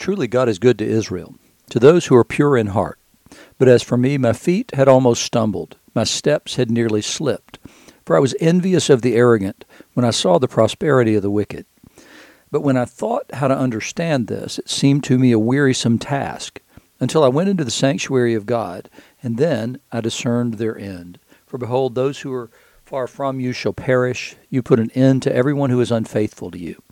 Truly, 0.00 0.28
God 0.28 0.48
is 0.48 0.58
good 0.58 0.78
to 0.78 0.88
Israel, 0.88 1.34
to 1.68 1.78
those 1.78 2.06
who 2.06 2.16
are 2.16 2.24
pure 2.24 2.56
in 2.56 2.68
heart. 2.68 2.98
But 3.58 3.68
as 3.68 3.82
for 3.82 3.98
me, 3.98 4.16
my 4.16 4.32
feet 4.32 4.70
had 4.74 4.88
almost 4.88 5.22
stumbled, 5.22 5.76
my 5.94 6.04
steps 6.04 6.56
had 6.56 6.70
nearly 6.70 7.02
slipped. 7.02 7.58
For 8.06 8.16
I 8.16 8.20
was 8.20 8.34
envious 8.40 8.88
of 8.88 9.02
the 9.02 9.14
arrogant 9.14 9.66
when 9.92 10.06
I 10.06 10.10
saw 10.10 10.38
the 10.38 10.48
prosperity 10.48 11.16
of 11.16 11.22
the 11.22 11.30
wicked. 11.30 11.66
But 12.50 12.62
when 12.62 12.78
I 12.78 12.86
thought 12.86 13.26
how 13.34 13.48
to 13.48 13.56
understand 13.56 14.28
this, 14.28 14.58
it 14.58 14.70
seemed 14.70 15.04
to 15.04 15.18
me 15.18 15.32
a 15.32 15.38
wearisome 15.38 15.98
task, 15.98 16.62
until 16.98 17.22
I 17.22 17.28
went 17.28 17.50
into 17.50 17.64
the 17.64 17.70
sanctuary 17.70 18.32
of 18.32 18.46
God, 18.46 18.88
and 19.22 19.36
then 19.36 19.80
I 19.92 20.00
discerned 20.00 20.54
their 20.54 20.78
end. 20.78 21.18
For 21.46 21.58
behold, 21.58 21.94
those 21.94 22.20
who 22.20 22.32
are 22.32 22.50
far 22.86 23.06
from 23.06 23.38
you 23.38 23.52
shall 23.52 23.74
perish. 23.74 24.34
You 24.48 24.62
put 24.62 24.80
an 24.80 24.92
end 24.92 25.22
to 25.24 25.34
everyone 25.34 25.68
who 25.68 25.80
is 25.82 25.92
unfaithful 25.92 26.50
to 26.52 26.58
you. 26.58 26.82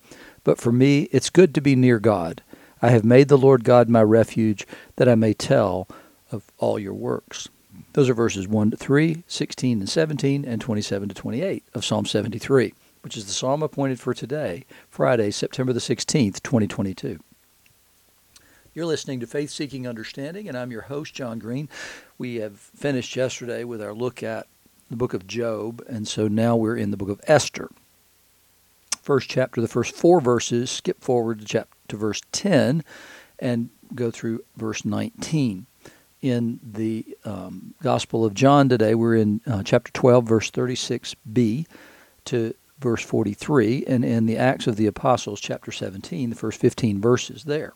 But 0.45 0.59
for 0.59 0.72
me, 0.72 1.09
it's 1.11 1.30
good 1.30 1.54
to 1.54 1.62
be 1.62 1.75
near 1.75 1.98
God. 1.98 2.43
I 2.81 2.91
have 2.91 3.05
made 3.05 3.29
the 3.29 3.39
Lord 3.39 3.65
God 3.65 3.89
my 3.89 4.03
refuge, 4.03 4.67
that 4.96 5.09
I 5.09 5.14
may 5.14 5.35
tell 5.35 5.89
of 6.31 6.45
all 6.59 6.79
your 6.79 6.95
works. 6.95 7.49
Those 7.95 8.09
are 8.09 8.14
verses 8.14 8.46
1 8.46 8.71
to 8.73 8.77
3, 8.77 9.25
16 9.27 9.81
and 9.81 9.89
17, 9.89 10.45
and 10.45 10.61
27 10.61 11.09
to 11.09 11.14
28 11.14 11.64
of 11.75 11.85
Psalm 11.85 12.07
73, 12.07 12.75
which 13.03 13.17
is 13.17 13.27
the 13.27 13.33
psalm 13.33 13.63
appointed 13.63 13.99
for 13.99 14.14
today, 14.14 14.64
Friday, 14.89 15.31
September 15.31 15.72
the 15.72 15.81
16th, 15.81 16.43
2022. 16.43 17.19
You're 18.75 18.86
listening 18.86 19.19
to 19.21 19.27
Faith 19.27 19.50
Seeking 19.50 19.89
Understanding, 19.89 20.49
and 20.49 20.57
I'm 20.57 20.71
your 20.71 20.83
host, 20.83 21.14
John 21.14 21.41
Green. 21.41 21.69
We 22.17 22.36
have 22.36 22.58
finished 22.58 23.17
yesterday 23.17 23.64
with 23.64 23.83
our 23.83 23.93
look 23.93 24.22
at 24.22 24.47
the 24.89 24.97
book 24.97 25.14
of 25.14 25.27
Job, 25.27 25.83
and 25.89 26.07
so 26.07 26.29
now 26.29 26.55
we're 26.55 26.77
in 26.77 26.93
the 26.93 26.97
book 26.97 27.08
of 27.08 27.21
Esther. 27.25 27.71
First 29.08 29.30
chapter, 29.30 29.62
the 29.62 29.68
first 29.68 29.94
four 29.96 30.21
verses, 30.21 30.71
skip 30.71 31.03
forward 31.03 31.39
to 31.39 31.46
chapter 31.46 31.75
to 31.89 31.96
verse 31.96 32.20
10 32.33 32.84
and 33.39 33.70
go 33.94 34.11
through 34.11 34.44
verse 34.58 34.84
19. 34.84 35.64
In 36.20 36.60
the 36.62 37.16
um, 37.24 37.72
Gospel 37.83 38.27
of 38.27 38.34
John 38.34 38.68
today, 38.68 38.94
we're 38.94 39.16
in 39.16 39.41
uh, 39.46 39.62
chapter 39.62 39.91
12, 39.92 40.28
verse 40.28 40.50
36b 40.50 41.64
to 42.27 42.55
verse 42.80 43.02
43, 43.02 43.86
and 43.86 44.05
in 44.05 44.27
the 44.27 44.36
Acts 44.36 44.66
of 44.66 44.77
the 44.77 44.86
Apostles, 44.86 45.40
chapter 45.40 45.72
17, 45.72 46.28
the 46.28 46.36
first 46.36 46.61
15 46.61 47.00
verses 47.00 47.44
there. 47.44 47.72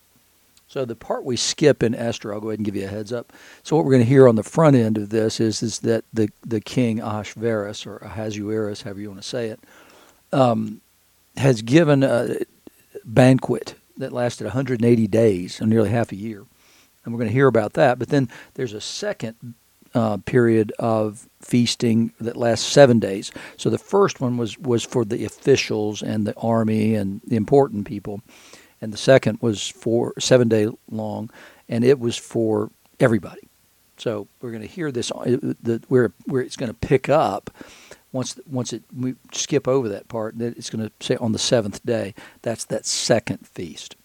So 0.67 0.85
the 0.85 0.95
part 0.95 1.25
we 1.25 1.35
skip 1.35 1.81
in 1.81 1.95
Esther, 1.95 2.31
I'll 2.31 2.41
go 2.41 2.49
ahead 2.49 2.59
and 2.59 2.65
give 2.65 2.75
you 2.75 2.85
a 2.85 2.89
heads 2.89 3.11
up. 3.11 3.33
So 3.63 3.75
what 3.75 3.85
we're 3.85 3.93
going 3.93 4.03
to 4.03 4.07
hear 4.07 4.27
on 4.27 4.35
the 4.35 4.43
front 4.43 4.75
end 4.75 4.99
of 4.99 5.09
this 5.09 5.39
is, 5.39 5.63
is 5.63 5.79
that 5.79 6.05
the, 6.13 6.29
the 6.45 6.61
king 6.61 6.99
Ahasuerus, 6.99 7.87
or 7.87 7.97
Ahasuerus, 7.97 8.83
however 8.83 9.01
you 9.01 9.09
want 9.09 9.23
to 9.23 9.27
say 9.27 9.47
it, 9.47 9.59
um, 10.31 10.79
has 11.37 11.61
given 11.61 12.03
a 12.03 12.37
banquet 13.03 13.75
that 13.97 14.11
lasted 14.11 14.45
180 14.45 15.07
days, 15.07 15.55
so 15.55 15.65
nearly 15.65 15.89
half 15.89 16.11
a 16.11 16.15
year. 16.15 16.45
And 17.03 17.13
we're 17.13 17.19
going 17.19 17.29
to 17.29 17.33
hear 17.33 17.47
about 17.47 17.73
that. 17.73 17.99
But 17.99 18.09
then 18.09 18.29
there's 18.53 18.73
a 18.73 18.81
second 18.81 19.55
uh, 19.93 20.17
period 20.17 20.71
of 20.79 21.27
feasting 21.41 22.13
that 22.19 22.37
lasts 22.37 22.65
seven 22.65 22.99
days. 22.99 23.31
So 23.57 23.69
the 23.69 23.77
first 23.77 24.21
one 24.21 24.37
was, 24.37 24.57
was 24.57 24.83
for 24.83 25.05
the 25.05 25.25
officials 25.25 26.01
and 26.01 26.25
the 26.25 26.35
army 26.35 26.95
and 26.95 27.21
the 27.27 27.35
important 27.35 27.85
people. 27.85 28.21
And 28.81 28.91
the 28.91 28.97
second 28.97 29.39
was 29.41 29.67
for 29.67 30.13
seven 30.19 30.49
day 30.49 30.67
long, 30.89 31.29
and 31.69 31.85
it 31.85 31.99
was 31.99 32.17
for 32.17 32.69
everybody. 32.99 33.47
So 33.97 34.27
we're 34.41 34.49
going 34.49 34.61
to 34.61 34.67
hear 34.67 34.91
this 34.91 35.09
uh, 35.11 35.23
the, 35.23 35.81
where 35.87 36.11
where 36.25 36.41
it's 36.41 36.57
going 36.57 36.71
to 36.71 36.77
pick 36.77 37.07
up 37.07 37.49
once 38.13 38.39
once 38.49 38.71
it 38.71 38.83
we 38.95 39.15
skip 39.33 39.67
over 39.67 39.89
that 39.89 40.07
part, 40.07 40.37
that 40.37 40.55
it's 40.57 40.69
going 40.69 40.87
to 40.87 41.05
say 41.05 41.17
on 41.17 41.33
the 41.33 41.39
seventh 41.39 41.85
day. 41.85 42.13
That's 42.43 42.63
that 42.65 42.85
second 42.85 43.45
feast. 43.45 43.97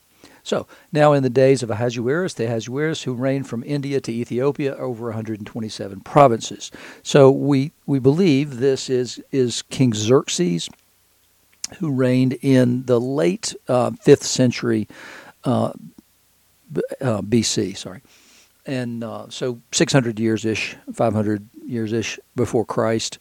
So 0.42 0.67
now 0.92 1.12
in 1.12 1.23
the 1.23 1.31
days 1.31 1.62
of 1.62 1.70
Ahasuerus, 1.70 2.33
the 2.34 2.47
Ahasuerus 2.47 3.03
who 3.03 3.12
reigned 3.12 3.47
from 3.47 3.62
India 3.65 4.00
to 4.00 4.11
Ethiopia 4.11 4.75
over 4.77 5.09
127 5.09 6.00
provinces. 6.00 6.70
So 7.03 7.31
we 7.31 7.73
we 7.87 7.98
believe 7.98 8.56
this 8.56 8.88
is 8.88 9.22
is 9.31 9.60
King 9.62 9.93
Xerxes, 9.93 10.71
who 11.78 11.93
reigned 11.93 12.32
in 12.41 12.87
the 12.87 12.99
late 12.99 13.55
uh, 13.69 13.91
fifth 14.00 14.25
century 14.25 14.88
uh, 15.44 15.72
uh, 17.03 17.21
BC. 17.21 17.77
Sorry, 17.77 18.00
and 18.65 19.05
uh, 19.05 19.27
so 19.28 19.61
600 19.72 20.19
years 20.19 20.47
ish, 20.47 20.77
500 20.94 21.47
years 21.66 21.93
ish 21.93 22.19
before 22.34 22.65
Christ 22.65 23.19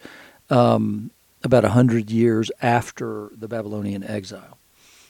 um, 0.49 1.11
about 1.43 1.65
a 1.65 1.69
hundred 1.69 2.09
years 2.09 2.51
after 2.61 3.31
the 3.35 3.47
Babylonian 3.47 4.03
exile. 4.03 4.57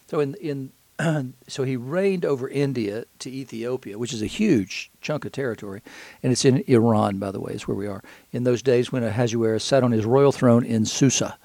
So 0.07 0.19
in 0.19 0.35
in 0.35 0.71
so 1.47 1.63
he 1.63 1.77
reigned 1.77 2.25
over 2.25 2.49
India 2.49 3.05
to 3.19 3.29
Ethiopia, 3.29 3.97
which 3.97 4.13
is 4.13 4.21
a 4.21 4.27
huge 4.27 4.89
chunk 5.01 5.25
of 5.25 5.31
territory, 5.31 5.81
and 6.23 6.31
it's 6.31 6.45
in 6.45 6.63
Iran, 6.67 7.19
by 7.19 7.31
the 7.31 7.39
way, 7.39 7.53
is 7.53 7.67
where 7.67 7.77
we 7.77 7.87
are. 7.87 8.03
In 8.31 8.43
those 8.43 8.61
days 8.61 8.91
when 8.91 9.03
Ahasuerus 9.03 9.63
sat 9.63 9.83
on 9.83 9.91
his 9.91 10.05
royal 10.05 10.31
throne 10.31 10.65
in 10.65 10.85
Susa, 10.85 11.37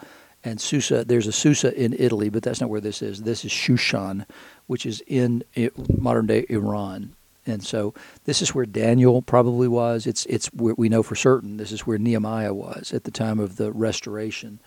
and 0.45 0.61
Susa, 0.61 1.05
there's 1.05 1.27
a 1.27 1.33
Susa 1.33 1.73
in 1.79 1.95
Italy, 1.99 2.29
but 2.29 2.43
that's 2.43 2.61
not 2.61 2.71
where 2.71 2.81
this 2.81 3.01
is. 3.01 3.23
This 3.23 3.45
is 3.45 3.53
Shushan, 3.53 4.27
which 4.67 4.87
is 4.87 5.03
in 5.07 5.45
modern 5.89 6.27
day 6.27 6.47
Iran. 6.49 7.15
And 7.47 7.65
so 7.65 7.93
this 8.25 8.41
is 8.41 8.55
where 8.55 8.67
Daniel 8.67 9.23
probably 9.23 9.69
was. 9.69 10.07
It's 10.07 10.27
it's 10.27 10.53
we 10.55 10.89
know 10.89 11.03
for 11.03 11.17
certain 11.17 11.57
this 11.57 11.73
is 11.73 11.87
where 11.87 11.99
Nehemiah 11.99 12.55
was 12.55 12.93
at 12.93 13.05
the 13.05 13.11
time 13.11 13.41
of 13.41 13.57
the 13.57 13.73
restoration 13.73 14.61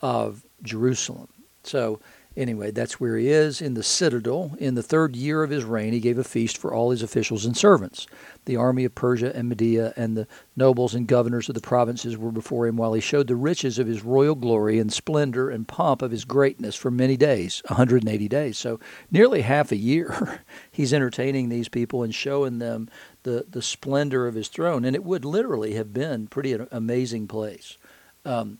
of 0.00 0.44
Jerusalem. 0.62 1.28
So 1.62 2.00
Anyway, 2.38 2.70
that's 2.70 3.00
where 3.00 3.16
he 3.16 3.28
is 3.28 3.60
in 3.60 3.74
the 3.74 3.82
citadel. 3.82 4.54
In 4.60 4.76
the 4.76 4.82
third 4.82 5.16
year 5.16 5.42
of 5.42 5.50
his 5.50 5.64
reign, 5.64 5.92
he 5.92 5.98
gave 5.98 6.18
a 6.18 6.24
feast 6.24 6.56
for 6.56 6.72
all 6.72 6.92
his 6.92 7.02
officials 7.02 7.44
and 7.44 7.56
servants. 7.56 8.06
The 8.44 8.54
army 8.54 8.84
of 8.84 8.94
Persia 8.94 9.34
and 9.34 9.48
Media 9.48 9.92
and 9.96 10.16
the 10.16 10.28
nobles 10.54 10.94
and 10.94 11.08
governors 11.08 11.48
of 11.48 11.56
the 11.56 11.60
provinces 11.60 12.16
were 12.16 12.30
before 12.30 12.68
him, 12.68 12.76
while 12.76 12.92
he 12.92 13.00
showed 13.00 13.26
the 13.26 13.34
riches 13.34 13.80
of 13.80 13.88
his 13.88 14.04
royal 14.04 14.36
glory 14.36 14.78
and 14.78 14.92
splendor 14.92 15.50
and 15.50 15.66
pomp 15.66 16.00
of 16.00 16.12
his 16.12 16.24
greatness 16.24 16.76
for 16.76 16.92
many 16.92 17.16
days 17.16 17.60
180 17.66 18.28
days. 18.28 18.56
So, 18.56 18.78
nearly 19.10 19.40
half 19.40 19.72
a 19.72 19.76
year, 19.76 20.44
he's 20.70 20.94
entertaining 20.94 21.48
these 21.48 21.68
people 21.68 22.04
and 22.04 22.14
showing 22.14 22.60
them 22.60 22.88
the, 23.24 23.46
the 23.50 23.62
splendor 23.62 24.28
of 24.28 24.36
his 24.36 24.46
throne. 24.46 24.84
And 24.84 24.94
it 24.94 25.02
would 25.02 25.24
literally 25.24 25.74
have 25.74 25.92
been 25.92 26.28
pretty 26.28 26.52
an 26.52 26.68
amazing 26.70 27.26
place. 27.26 27.76
Um, 28.24 28.58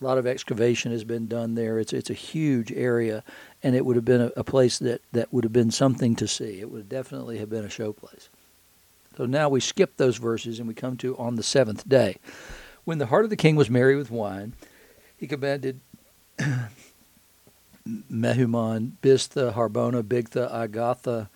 a 0.00 0.04
lot 0.04 0.18
of 0.18 0.26
excavation 0.26 0.92
has 0.92 1.04
been 1.04 1.26
done 1.26 1.54
there. 1.54 1.78
It's 1.78 1.92
it's 1.92 2.10
a 2.10 2.14
huge 2.14 2.70
area, 2.72 3.24
and 3.62 3.74
it 3.74 3.84
would 3.84 3.96
have 3.96 4.04
been 4.04 4.20
a, 4.20 4.32
a 4.36 4.44
place 4.44 4.78
that, 4.78 5.02
that 5.12 5.32
would 5.32 5.44
have 5.44 5.52
been 5.52 5.70
something 5.70 6.14
to 6.16 6.28
see. 6.28 6.60
It 6.60 6.70
would 6.70 6.88
definitely 6.88 7.38
have 7.38 7.50
been 7.50 7.64
a 7.64 7.70
show 7.70 7.92
place. 7.92 8.28
So 9.16 9.26
now 9.26 9.48
we 9.48 9.58
skip 9.60 9.96
those 9.96 10.16
verses 10.16 10.60
and 10.60 10.68
we 10.68 10.74
come 10.74 10.96
to 10.98 11.16
on 11.18 11.34
the 11.34 11.42
seventh 11.42 11.88
day. 11.88 12.18
When 12.84 12.98
the 12.98 13.06
heart 13.06 13.24
of 13.24 13.30
the 13.30 13.36
king 13.36 13.56
was 13.56 13.68
merry 13.68 13.96
with 13.96 14.10
wine, 14.10 14.54
he 15.16 15.26
commanded 15.26 15.80
Mehuman, 17.88 18.92
Biztha, 19.02 19.54
Harbona, 19.54 20.04
Bigtha, 20.04 20.54
Agatha, 20.54 21.28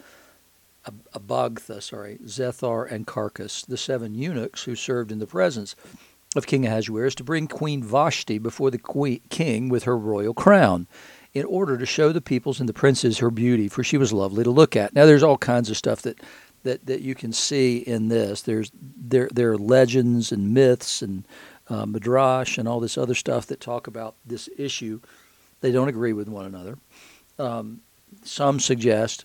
Abagtha, 1.12 1.82
sorry, 1.82 2.18
Zethar, 2.24 2.90
and 2.90 3.06
Carkas, 3.06 3.66
the 3.66 3.76
seven 3.76 4.14
eunuchs 4.14 4.64
who 4.64 4.76
served 4.76 5.10
in 5.10 5.18
the 5.18 5.26
presence 5.26 5.74
of 6.34 6.46
King 6.46 6.66
Ahasuerus 6.66 7.14
to 7.16 7.24
bring 7.24 7.46
Queen 7.46 7.82
Vashti 7.82 8.38
before 8.38 8.70
the 8.70 9.20
king 9.28 9.68
with 9.68 9.84
her 9.84 9.96
royal 9.96 10.34
crown 10.34 10.86
in 11.34 11.44
order 11.44 11.78
to 11.78 11.86
show 11.86 12.12
the 12.12 12.20
peoples 12.20 12.60
and 12.60 12.68
the 12.68 12.74
princes 12.74 13.18
her 13.18 13.30
beauty, 13.30 13.68
for 13.68 13.82
she 13.82 13.96
was 13.96 14.12
lovely 14.12 14.44
to 14.44 14.50
look 14.50 14.76
at. 14.76 14.94
Now, 14.94 15.06
there's 15.06 15.22
all 15.22 15.38
kinds 15.38 15.70
of 15.70 15.76
stuff 15.76 16.02
that, 16.02 16.20
that, 16.62 16.86
that 16.86 17.00
you 17.00 17.14
can 17.14 17.32
see 17.32 17.78
in 17.78 18.08
this. 18.08 18.42
There's 18.42 18.70
there 18.74 19.28
there 19.32 19.52
are 19.52 19.58
legends 19.58 20.32
and 20.32 20.54
myths 20.54 21.02
and 21.02 21.26
uh, 21.68 21.86
and 21.86 22.68
all 22.68 22.80
this 22.80 22.98
other 22.98 23.14
stuff 23.14 23.46
that 23.46 23.60
talk 23.60 23.86
about 23.86 24.14
this 24.26 24.48
issue. 24.58 25.00
They 25.60 25.72
don't 25.72 25.88
agree 25.88 26.12
with 26.12 26.28
one 26.28 26.44
another. 26.44 26.76
Um, 27.38 27.80
some 28.24 28.60
suggest 28.60 29.24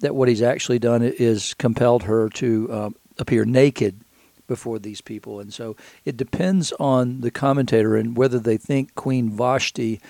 that 0.00 0.14
what 0.14 0.28
he's 0.28 0.42
actually 0.42 0.78
done 0.78 1.02
is 1.02 1.54
compelled 1.54 2.04
her 2.04 2.28
to 2.28 2.72
um, 2.72 2.96
appear 3.18 3.44
naked 3.44 4.00
before 4.48 4.80
these 4.80 5.00
people. 5.00 5.38
And 5.38 5.54
so 5.54 5.76
it 6.04 6.16
depends 6.16 6.72
on 6.80 7.20
the 7.20 7.30
commentator 7.30 7.94
and 7.94 8.16
whether 8.16 8.40
they 8.40 8.56
think 8.56 8.96
Queen 8.96 9.30
Vashti 9.30 10.00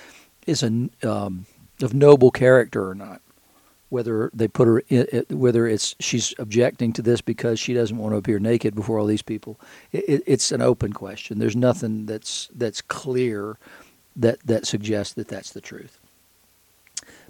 is 0.46 0.62
a, 0.62 0.88
um, 1.06 1.44
of 1.82 1.92
noble 1.92 2.30
character 2.30 2.88
or 2.88 2.94
not. 2.94 3.20
Whether 3.90 4.30
they 4.34 4.48
put 4.48 4.68
her, 4.68 4.82
in, 4.90 5.24
whether 5.30 5.66
it's 5.66 5.94
she's 5.98 6.34
objecting 6.38 6.92
to 6.92 7.00
this 7.02 7.22
because 7.22 7.58
she 7.58 7.72
doesn't 7.72 7.96
want 7.96 8.12
to 8.12 8.18
appear 8.18 8.38
naked 8.38 8.74
before 8.74 8.98
all 8.98 9.06
these 9.06 9.22
people, 9.22 9.58
it, 9.92 10.22
it's 10.26 10.52
an 10.52 10.60
open 10.60 10.92
question. 10.92 11.38
There's 11.38 11.56
nothing 11.56 12.04
that's 12.04 12.50
that's 12.54 12.82
clear 12.82 13.56
that 14.14 14.40
that 14.44 14.66
suggests 14.66 15.14
that 15.14 15.28
that's 15.28 15.52
the 15.52 15.62
truth. 15.62 16.00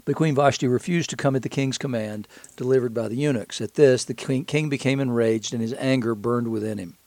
But 0.03 0.15
Queen 0.15 0.35
Vashti 0.35 0.67
refused 0.67 1.09
to 1.11 1.15
come 1.15 1.35
at 1.35 1.43
the 1.43 1.49
king's 1.49 1.77
command 1.77 2.27
delivered 2.57 2.93
by 2.93 3.07
the 3.07 3.15
eunuchs. 3.15 3.61
At 3.61 3.75
this, 3.75 4.03
the 4.03 4.13
king 4.13 4.67
became 4.67 4.99
enraged, 4.99 5.53
and 5.53 5.61
his 5.61 5.73
anger 5.75 6.13
burned 6.13 6.49
within 6.49 6.77
him 6.77 6.97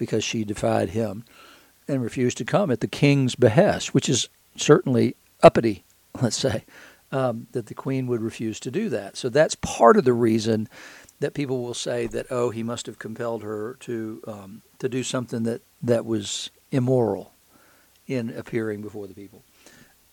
because 0.00 0.24
she 0.24 0.44
defied 0.44 0.88
him 0.88 1.24
and 1.86 2.02
refused 2.02 2.38
to 2.38 2.44
come 2.44 2.70
at 2.70 2.80
the 2.80 2.88
king's 2.88 3.34
behest, 3.34 3.92
which 3.92 4.08
is 4.08 4.30
certainly 4.56 5.14
uppity, 5.42 5.84
let's 6.22 6.38
say, 6.38 6.64
um, 7.12 7.46
that 7.52 7.66
the 7.66 7.74
queen 7.74 8.06
would 8.06 8.22
refuse 8.22 8.58
to 8.60 8.70
do 8.70 8.88
that. 8.88 9.18
So 9.18 9.28
that's 9.28 9.54
part 9.56 9.98
of 9.98 10.04
the 10.04 10.14
reason 10.14 10.68
that 11.20 11.34
people 11.34 11.62
will 11.62 11.74
say 11.74 12.06
that 12.06 12.26
oh 12.30 12.48
he 12.48 12.62
must 12.62 12.86
have 12.86 12.98
compelled 12.98 13.42
her 13.42 13.76
to 13.80 14.22
um, 14.26 14.62
to 14.78 14.88
do 14.88 15.02
something 15.02 15.42
that 15.42 15.60
that 15.82 16.06
was 16.06 16.48
immoral 16.70 17.34
in 18.06 18.30
appearing 18.30 18.80
before 18.80 19.06
the 19.06 19.14
people. 19.14 19.44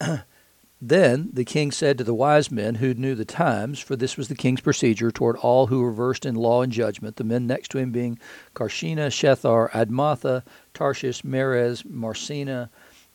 then 0.80 1.30
the 1.34 1.46
king 1.46 1.72
said 1.72 1.98
to 1.98 2.04
the 2.04 2.14
wise 2.14 2.52
men 2.52 2.76
who 2.76 2.94
knew 2.94 3.16
the 3.16 3.26
times, 3.26 3.80
for 3.80 3.96
this 3.96 4.16
was 4.16 4.28
the 4.28 4.36
king's 4.36 4.62
procedure 4.62 5.12
toward 5.12 5.36
all 5.38 5.68
who 5.68 5.82
were 5.82 5.92
versed 5.92 6.26
in 6.26 6.36
law 6.36 6.62
and 6.62 6.72
judgment, 6.72 7.16
the 7.16 7.24
men 7.24 7.48
next 7.48 7.70
to 7.70 7.80
him 7.80 7.92
being 7.92 8.20
Carshena, 8.54 9.08
Shethar, 9.08 9.72
Admatha, 9.72 10.44
Tarshish, 10.74 11.24
Meres, 11.24 11.84
Marsena, 11.84 12.70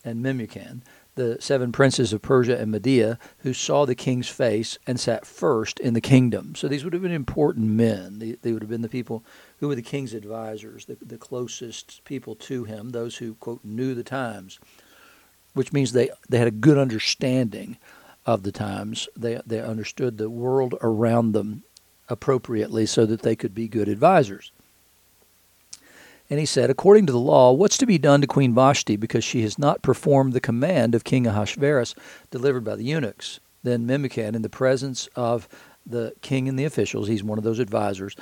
and 0.04 0.24
Memucan, 0.24 0.82
the 1.14 1.36
seven 1.40 1.70
princes 1.70 2.12
of 2.12 2.22
Persia 2.22 2.58
and 2.58 2.72
Media, 2.72 3.18
who 3.38 3.52
saw 3.52 3.84
the 3.84 3.94
king's 3.94 4.28
face 4.28 4.78
and 4.86 4.98
sat 4.98 5.26
first 5.26 5.78
in 5.78 5.94
the 5.94 6.00
kingdom. 6.00 6.54
So 6.56 6.66
these 6.66 6.82
would 6.82 6.94
have 6.94 7.02
been 7.02 7.12
important 7.12 7.68
men. 7.68 8.18
They, 8.18 8.32
they 8.32 8.52
would 8.52 8.62
have 8.62 8.70
been 8.70 8.82
the 8.82 8.88
people 8.88 9.22
who 9.58 9.68
were 9.68 9.74
the 9.74 9.82
king's 9.82 10.14
advisors, 10.14 10.86
the, 10.86 10.96
the 11.00 11.18
closest 11.18 12.02
people 12.04 12.34
to 12.36 12.64
him, 12.64 12.90
those 12.90 13.18
who, 13.18 13.34
quote, 13.34 13.60
knew 13.62 13.94
the 13.94 14.02
times, 14.02 14.58
which 15.54 15.72
means 15.72 15.92
they, 15.92 16.10
they 16.28 16.38
had 16.38 16.48
a 16.48 16.52
good 16.52 16.78
understanding 16.78 17.76
of 18.26 18.42
the 18.42 18.52
times. 18.52 19.08
They, 19.16 19.40
they 19.46 19.60
understood 19.60 20.18
the 20.18 20.30
world 20.30 20.74
around 20.80 21.32
them 21.32 21.64
appropriately 22.08 22.86
so 22.86 23.06
that 23.06 23.22
they 23.22 23.36
could 23.36 23.54
be 23.54 23.68
good 23.68 23.88
advisors. 23.88 24.52
And 26.30 26.40
he 26.40 26.46
said, 26.46 26.70
According 26.70 27.06
to 27.06 27.12
the 27.12 27.18
law, 27.18 27.52
what's 27.52 27.76
to 27.78 27.86
be 27.86 27.98
done 27.98 28.20
to 28.20 28.26
Queen 28.26 28.54
Vashti 28.54 28.96
because 28.96 29.24
she 29.24 29.42
has 29.42 29.58
not 29.58 29.82
performed 29.82 30.32
the 30.32 30.40
command 30.40 30.94
of 30.94 31.04
King 31.04 31.26
Ahasuerus 31.26 31.94
delivered 32.30 32.64
by 32.64 32.76
the 32.76 32.84
eunuchs? 32.84 33.40
Then 33.62 33.86
Memucan, 33.86 34.34
in 34.34 34.42
the 34.42 34.48
presence 34.48 35.08
of 35.14 35.48
the 35.84 36.14
king 36.20 36.48
and 36.48 36.58
the 36.58 36.64
officials, 36.64 37.08
he's 37.08 37.22
one 37.22 37.38
of 37.38 37.44
those 37.44 37.58
advisors, 37.58 38.16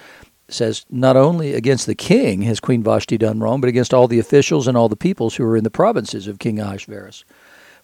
says, 0.52 0.85
Not 0.91 1.17
only 1.17 1.55
against 1.55 1.87
the 1.87 1.94
king 1.94 2.43
has 2.43 2.61
Queen 2.61 2.82
Vashti 2.82 3.19
done 3.19 3.41
wrong, 3.41 3.61
but 3.61 3.69
against 3.69 3.94
all 3.94 4.08
the 4.08 4.19
officials 4.19 4.67
and 4.67 4.76
all 4.76 4.88
the 4.88 4.97
peoples 4.97 5.37
who 5.37 5.44
are 5.44 5.56
in 5.56 5.64
the 5.64 5.70
provinces 5.70 6.26
of 6.26 6.38
King 6.38 6.58
Ahasuerus. 6.58 7.25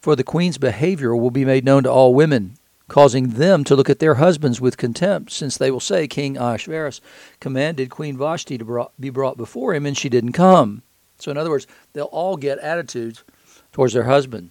For 0.00 0.14
the 0.16 0.24
queen's 0.24 0.58
behavior 0.58 1.16
will 1.16 1.30
be 1.30 1.44
made 1.44 1.64
known 1.64 1.82
to 1.84 1.90
all 1.90 2.14
women, 2.14 2.56
causing 2.88 3.30
them 3.30 3.64
to 3.64 3.74
look 3.74 3.90
at 3.90 3.98
their 3.98 4.16
husbands 4.16 4.60
with 4.60 4.76
contempt, 4.76 5.32
since 5.32 5.56
they 5.56 5.70
will 5.70 5.80
say, 5.80 6.06
King 6.06 6.36
Ahasuerus 6.36 7.00
commanded 7.40 7.90
Queen 7.90 8.16
Vashti 8.16 8.58
to 8.58 8.90
be 9.00 9.10
brought 9.10 9.36
before 9.36 9.74
him, 9.74 9.86
and 9.86 9.96
she 9.96 10.08
didn't 10.08 10.32
come. 10.32 10.82
So, 11.18 11.30
in 11.30 11.36
other 11.36 11.50
words, 11.50 11.66
they'll 11.92 12.04
all 12.06 12.36
get 12.36 12.58
attitudes 12.58 13.24
towards 13.72 13.94
their 13.94 14.04
husband. 14.04 14.50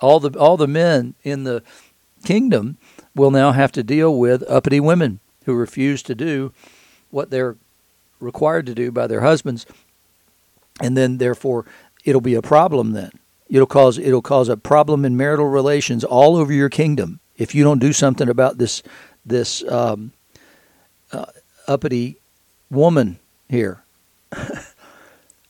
All 0.00 0.18
the 0.18 0.36
all 0.38 0.56
the 0.56 0.66
men 0.66 1.14
in 1.22 1.44
the 1.44 1.62
kingdom 2.24 2.76
will 3.14 3.30
now 3.30 3.52
have 3.52 3.72
to 3.72 3.82
deal 3.82 4.18
with 4.18 4.42
uppity 4.48 4.80
women 4.80 5.20
who 5.44 5.54
refuse 5.54 6.02
to 6.02 6.14
do 6.14 6.52
what 7.12 7.30
they're 7.30 7.56
required 8.18 8.66
to 8.66 8.74
do 8.74 8.90
by 8.90 9.06
their 9.06 9.20
husbands, 9.20 9.64
and 10.80 10.96
then 10.96 11.18
therefore 11.18 11.64
it'll 12.04 12.20
be 12.20 12.34
a 12.34 12.42
problem. 12.42 12.90
Then 12.90 13.12
it'll 13.48 13.66
cause 13.66 13.98
it'll 13.98 14.22
cause 14.22 14.48
a 14.48 14.56
problem 14.56 15.04
in 15.04 15.16
marital 15.16 15.46
relations 15.46 16.02
all 16.02 16.36
over 16.36 16.52
your 16.52 16.68
kingdom 16.68 17.20
if 17.36 17.54
you 17.54 17.64
don't 17.64 17.80
do 17.80 17.92
something 17.92 18.28
about 18.28 18.58
this 18.58 18.82
this 19.24 19.62
um, 19.68 20.12
uh, 21.12 21.26
uppity 21.68 22.18
woman 22.70 23.18
here, 23.48 23.84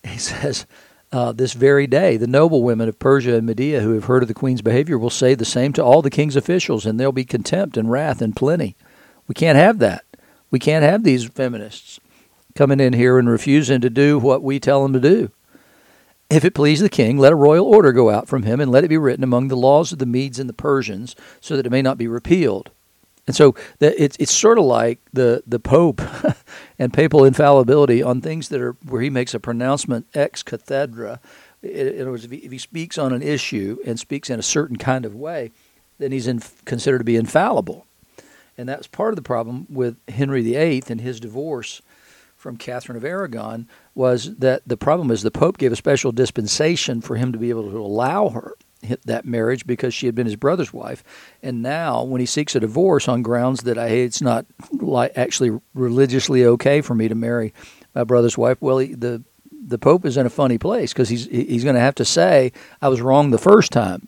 he 0.05 0.19
says, 0.19 0.67
uh, 1.11 1.32
this 1.32 1.53
very 1.53 1.87
day, 1.87 2.17
the 2.17 2.26
noble 2.26 2.62
women 2.62 2.88
of 2.88 2.99
Persia 2.99 3.37
and 3.37 3.47
Media 3.47 3.81
who 3.81 3.93
have 3.93 4.05
heard 4.05 4.23
of 4.23 4.29
the 4.29 4.35
queen's 4.35 4.62
behavior 4.62 4.99
will 4.99 5.11
say 5.11 5.35
the 5.35 5.44
same 5.44 5.73
to 5.75 5.85
all 5.85 6.03
the 6.03 6.11
king's 6.11 6.37
officials, 6.37 6.85
and 6.85 6.99
there'll 6.99 7.12
be 7.12 7.25
contempt 7.25 7.76
and 7.76 7.91
wrath 7.91 8.20
and 8.20 8.35
plenty. 8.35 8.76
We 9.26 9.35
can't 9.35 9.58
have 9.58 9.79
that. 9.79 10.05
We 10.52 10.60
can't 10.60 10.84
have 10.84 11.02
these 11.02 11.25
feminists 11.25 11.99
coming 12.54 12.78
in 12.78 12.93
here 12.93 13.19
and 13.19 13.28
refusing 13.28 13.81
to 13.81 13.90
do 13.90 14.19
what 14.19 14.43
we 14.43 14.60
tell 14.60 14.82
them 14.82 14.93
to 14.93 15.00
do. 15.00 15.31
If 16.31 16.44
it 16.44 16.54
please 16.54 16.81
the 16.81 16.88
king, 16.88 17.19
let 17.19 17.32
a 17.32 17.37
royal 17.37 17.66
order 17.66 17.90
go 17.93 18.10
out 18.10 18.28
from 18.28 18.44
him, 18.44 18.60
and 18.60 18.70
let 18.70 18.84
it 18.84 18.88
be 18.88 18.96
written 18.96 19.25
among 19.25 19.49
the 19.49 19.56
laws 19.56 19.93
of 19.93 19.99
the 19.99 20.06
Medes 20.06 20.38
and 20.38 20.49
the 20.49 20.54
Persians, 20.54 21.16
so 21.40 21.56
that 21.56 21.66
it 21.66 21.70
may 21.70 21.82
not 21.82 21.99
be 21.99 22.06
repealed. 22.06 22.70
And 23.26 23.37
so 23.37 23.54
it's 23.81 24.32
sort 24.32 24.58
of 24.58 24.64
like 24.64 24.99
the 25.12 25.43
the 25.46 25.60
Pope 25.60 26.02
and 26.78 26.93
papal 26.93 27.25
infallibility 27.25 28.02
on 28.02 28.20
things 28.20 28.48
that 28.48 28.60
are 28.60 28.72
where 28.84 29.00
he 29.00 29.10
makes 29.10 29.32
a 29.32 29.40
pronouncement 29.40 30.06
ex 30.14 30.43
cathedra. 30.43 31.20
In 31.62 32.00
other 32.00 32.10
words, 32.10 32.25
if 32.25 32.50
he, 32.50 32.58
speaks 32.58 32.98
on 32.98 33.12
an 33.12 33.22
issue 33.22 33.78
and 33.87 34.00
speaks 34.00 34.28
in 34.28 34.40
a 34.40 34.43
certain 34.43 34.76
kind 34.76 35.05
of 35.05 35.14
way, 35.14 35.52
then 35.98 36.10
he's 36.10 36.28
considered 36.64 36.98
to 36.98 37.05
be 37.05 37.14
infallible. 37.14 37.87
And 38.62 38.69
that's 38.69 38.87
part 38.87 39.11
of 39.11 39.17
the 39.17 39.23
problem 39.23 39.67
with 39.69 39.97
Henry 40.09 40.41
VIII 40.41 40.85
and 40.88 41.00
his 41.00 41.19
divorce 41.19 41.82
from 42.37 42.56
Catherine 42.56 42.97
of 42.97 43.05
Aragon 43.05 43.67
was 43.93 44.37
that 44.37 44.62
the 44.64 44.76
problem 44.76 45.11
is 45.11 45.23
the 45.23 45.32
Pope 45.32 45.59
gave 45.59 45.73
a 45.73 45.76
special 45.76 46.12
dispensation 46.12 47.00
for 47.00 47.17
him 47.17 47.32
to 47.32 47.38
be 47.38 47.50
able 47.50 47.69
to 47.69 47.76
allow 47.76 48.29
her 48.29 48.55
that 49.05 49.25
marriage 49.25 49.67
because 49.67 49.93
she 49.93 50.06
had 50.06 50.14
been 50.14 50.26
his 50.26 50.37
brother's 50.37 50.73
wife, 50.73 51.03
and 51.43 51.61
now 51.61 52.05
when 52.05 52.20
he 52.20 52.25
seeks 52.25 52.55
a 52.55 52.61
divorce 52.61 53.09
on 53.09 53.23
grounds 53.23 53.64
that 53.64 53.79
I 53.79 53.88
it's 53.88 54.23
not 54.23 54.47
like 54.70 55.11
actually 55.17 55.58
religiously 55.75 56.47
okay 56.47 56.82
for 56.82 56.94
me 56.94 57.08
to 57.08 57.17
marry 57.17 57.53
my 57.97 58.05
brother's 58.05 58.38
wife, 58.38 58.58
well, 58.62 58.79
he, 58.79 58.94
the 58.94 59.25
the 59.50 59.76
Pope 59.76 60.05
is 60.05 60.17
in 60.17 60.25
a 60.25 60.31
funny 60.31 60.56
place 60.56 60.93
because 60.93 61.08
he's 61.08 61.26
he's 61.26 61.65
going 61.65 61.75
to 61.75 61.81
have 61.81 61.97
to 61.97 62.05
say 62.05 62.53
I 62.81 62.87
was 62.87 63.00
wrong 63.00 63.32
the 63.32 63.38
first 63.38 63.73
time, 63.73 64.06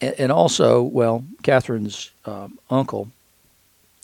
and, 0.00 0.14
and 0.20 0.30
also, 0.30 0.82
well, 0.82 1.24
Catherine's 1.42 2.12
um, 2.24 2.56
uncle 2.70 3.10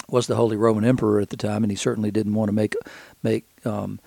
was 0.08 0.26
the 0.26 0.36
Holy 0.36 0.56
Roman 0.56 0.84
Emperor 0.84 1.20
at 1.20 1.30
the 1.30 1.36
time, 1.36 1.64
and 1.64 1.70
he 1.70 1.76
certainly 1.76 2.10
didn't 2.10 2.34
want 2.34 2.48
to 2.48 2.52
make 2.52 2.74
make 3.22 3.46
um, 3.64 4.00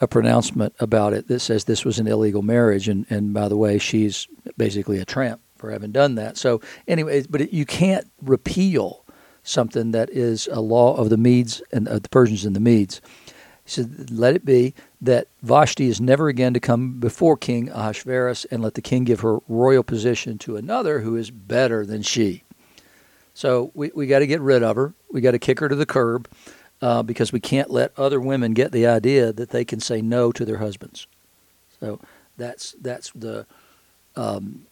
a 0.00 0.08
pronouncement 0.08 0.74
about 0.80 1.12
it 1.12 1.28
that 1.28 1.40
says 1.40 1.64
this 1.64 1.84
was 1.84 1.98
an 1.98 2.06
illegal 2.06 2.42
marriage. 2.42 2.88
And 2.88 3.06
and 3.10 3.32
by 3.32 3.48
the 3.48 3.56
way, 3.56 3.78
she's 3.78 4.28
basically 4.56 4.98
a 4.98 5.04
tramp 5.04 5.40
for 5.56 5.70
having 5.70 5.92
done 5.92 6.14
that. 6.16 6.36
So 6.36 6.60
anyway, 6.86 7.24
but 7.28 7.40
it, 7.40 7.52
you 7.52 7.64
can't 7.64 8.10
repeal 8.20 9.04
something 9.42 9.92
that 9.92 10.10
is 10.10 10.48
a 10.50 10.60
law 10.60 10.96
of 10.96 11.10
the 11.10 11.16
Medes 11.16 11.62
and 11.72 11.86
uh, 11.88 11.98
the 11.98 12.08
Persians 12.08 12.44
and 12.44 12.56
the 12.56 12.60
Medes. 12.60 13.00
He 13.64 13.70
said, 13.70 14.10
"Let 14.10 14.34
it 14.34 14.44
be 14.44 14.74
that 15.00 15.28
Vashti 15.42 15.88
is 15.88 16.00
never 16.00 16.28
again 16.28 16.54
to 16.54 16.60
come 16.60 16.98
before 17.00 17.36
King 17.36 17.70
Ahasuerus, 17.70 18.44
and 18.46 18.62
let 18.62 18.74
the 18.74 18.82
king 18.82 19.04
give 19.04 19.20
her 19.20 19.38
royal 19.48 19.82
position 19.82 20.38
to 20.38 20.56
another 20.56 21.00
who 21.00 21.16
is 21.16 21.30
better 21.30 21.86
than 21.86 22.02
she." 22.02 22.42
So 23.34 23.72
we, 23.74 23.90
we 23.94 24.06
got 24.06 24.20
to 24.20 24.26
get 24.26 24.40
rid 24.40 24.62
of 24.62 24.76
her. 24.76 24.94
We 25.10 25.20
got 25.20 25.32
to 25.32 25.38
kick 25.38 25.60
her 25.60 25.68
to 25.68 25.74
the 25.74 25.86
curb 25.86 26.28
uh, 26.80 27.02
because 27.02 27.32
we 27.32 27.40
can't 27.40 27.70
let 27.70 27.92
other 27.98 28.20
women 28.20 28.54
get 28.54 28.72
the 28.72 28.86
idea 28.86 29.32
that 29.32 29.50
they 29.50 29.64
can 29.64 29.80
say 29.80 30.00
no 30.00 30.32
to 30.32 30.44
their 30.44 30.58
husbands. 30.58 31.06
So 31.80 32.00
that's 32.36 32.72
that's 32.80 33.10
the 33.10 33.46
um, 34.16 34.66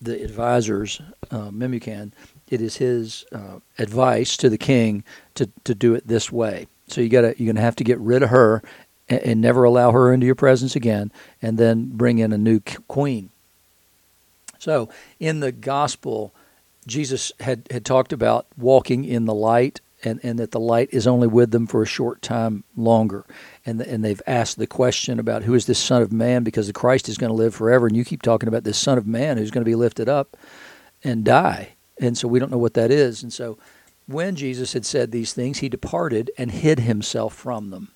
the 0.00 0.22
advisors 0.22 1.00
uh, 1.30 1.50
Memucan. 1.50 2.12
It 2.48 2.60
is 2.60 2.76
his 2.76 3.24
uh, 3.32 3.60
advice 3.78 4.36
to 4.38 4.48
the 4.48 4.58
king 4.58 5.04
to, 5.34 5.48
to 5.64 5.74
do 5.74 5.94
it 5.94 6.06
this 6.06 6.32
way. 6.32 6.66
So 6.88 7.00
you 7.00 7.08
got 7.08 7.22
to 7.22 7.34
you're 7.38 7.52
gonna 7.52 7.64
have 7.64 7.76
to 7.76 7.84
get 7.84 7.98
rid 7.98 8.22
of 8.22 8.30
her 8.30 8.62
and, 9.08 9.20
and, 9.20 9.40
never 9.40 9.64
allow 9.64 9.92
her 9.92 10.12
into 10.12 10.26
your 10.26 10.34
presence 10.34 10.76
again, 10.76 11.12
and 11.40 11.58
then 11.58 11.90
bring 11.92 12.18
in 12.18 12.32
a 12.32 12.38
new 12.38 12.60
queen. 12.88 13.30
So 14.58 14.88
in 15.18 15.40
the 15.40 15.52
gospel 15.52 16.32
Jesus 16.86 17.32
had, 17.40 17.66
had 17.70 17.84
talked 17.84 18.12
about 18.12 18.46
walking 18.56 19.04
in 19.04 19.24
the 19.24 19.34
light 19.34 19.80
and, 20.04 20.20
and 20.22 20.38
that 20.38 20.50
the 20.50 20.60
light 20.60 20.88
is 20.92 21.06
only 21.06 21.28
with 21.28 21.52
them 21.52 21.66
for 21.66 21.82
a 21.82 21.86
short 21.86 22.22
time 22.22 22.64
longer. 22.76 23.24
And, 23.64 23.80
and 23.80 24.04
they've 24.04 24.22
asked 24.26 24.58
the 24.58 24.66
question 24.66 25.18
about 25.18 25.44
who 25.44 25.54
is 25.54 25.66
this 25.66 25.78
Son 25.78 26.02
of 26.02 26.12
Man 26.12 26.42
because 26.42 26.66
the 26.66 26.72
Christ 26.72 27.08
is 27.08 27.18
going 27.18 27.30
to 27.30 27.36
live 27.36 27.54
forever. 27.54 27.86
And 27.86 27.96
you 27.96 28.04
keep 28.04 28.22
talking 28.22 28.48
about 28.48 28.64
this 28.64 28.78
Son 28.78 28.98
of 28.98 29.06
Man 29.06 29.38
who's 29.38 29.50
going 29.50 29.64
to 29.64 29.70
be 29.70 29.76
lifted 29.76 30.08
up 30.08 30.36
and 31.04 31.24
die. 31.24 31.74
And 31.98 32.18
so 32.18 32.26
we 32.26 32.38
don't 32.38 32.50
know 32.50 32.58
what 32.58 32.74
that 32.74 32.90
is. 32.90 33.22
And 33.22 33.32
so 33.32 33.58
when 34.06 34.34
Jesus 34.34 34.72
had 34.72 34.84
said 34.84 35.12
these 35.12 35.32
things, 35.32 35.58
he 35.58 35.68
departed 35.68 36.30
and 36.36 36.50
hid 36.50 36.80
himself 36.80 37.34
from 37.34 37.70
them 37.70 37.92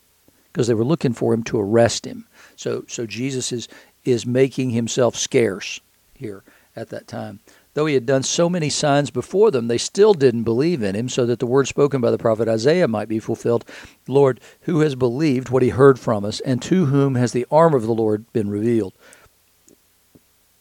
because 0.52 0.69
they 0.69 0.75
were 0.75 0.85
looking 0.85 1.12
for 1.12 1.35
him 1.35 1.43
to 1.45 1.61
arrest 1.61 2.07
him. 2.07 2.26
So, 2.55 2.85
so 2.88 3.05
Jesus 3.07 3.52
is, 3.52 3.69
is 4.05 4.25
making 4.25 4.71
himself 4.71 5.16
scarce 5.16 5.81
here 6.14 6.45
at 6.75 6.90
that 6.90 7.09
time. 7.09 7.40
Though 7.76 7.85
he 7.85 7.92
had 7.92 8.06
done 8.06 8.23
so 8.23 8.49
many 8.49 8.71
signs 8.71 9.11
before 9.11 9.50
them, 9.50 9.68
they 9.68 9.76
still 9.76 10.14
didn't 10.14 10.45
believe 10.45 10.83
in 10.83 10.95
him, 10.95 11.11
so 11.11 11.26
that 11.26 11.40
the 11.40 11.47
word 11.47 11.68
spoken 11.68 12.00
by 12.00 12.11
the 12.11 12.16
prophet 12.16 12.49
Isaiah 12.49 12.88
might 12.88 13.06
be 13.06 13.18
fulfilled 13.18 13.66
Lord, 14.09 14.40
who 14.62 14.80
has 14.80 14.95
believed 14.95 15.50
what 15.50 15.62
he 15.62 15.68
heard 15.68 15.99
from 15.99 16.25
us, 16.25 16.40
and 16.40 16.62
to 16.62 16.87
whom 16.87 17.16
has 17.16 17.33
the 17.33 17.45
arm 17.50 17.75
of 17.75 17.83
the 17.83 17.92
Lord 17.92 18.33
been 18.33 18.49
revealed? 18.49 18.95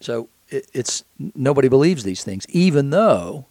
So 0.01 0.27
it's 0.49 1.05
nobody 1.33 1.69
believes 1.69 2.03
these 2.03 2.21
things, 2.21 2.45
even 2.49 2.89
though 2.89 3.45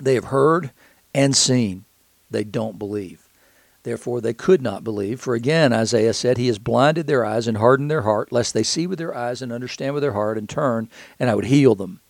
they 0.00 0.14
have 0.14 0.24
heard 0.24 0.72
and 1.14 1.36
seen. 1.36 1.84
They 2.32 2.42
don't 2.42 2.80
believe. 2.80 3.21
Therefore, 3.84 4.20
they 4.20 4.34
could 4.34 4.62
not 4.62 4.84
believe. 4.84 5.20
For 5.20 5.34
again, 5.34 5.72
Isaiah 5.72 6.14
said, 6.14 6.38
He 6.38 6.46
has 6.46 6.58
blinded 6.58 7.06
their 7.06 7.24
eyes 7.24 7.48
and 7.48 7.56
hardened 7.56 7.90
their 7.90 8.02
heart, 8.02 8.30
lest 8.30 8.54
they 8.54 8.62
see 8.62 8.86
with 8.86 8.98
their 8.98 9.14
eyes 9.14 9.42
and 9.42 9.52
understand 9.52 9.94
with 9.94 10.02
their 10.02 10.12
heart 10.12 10.38
and 10.38 10.48
turn, 10.48 10.88
and 11.18 11.28
I 11.28 11.34
would 11.34 11.46
heal 11.46 11.74
them. 11.74 12.00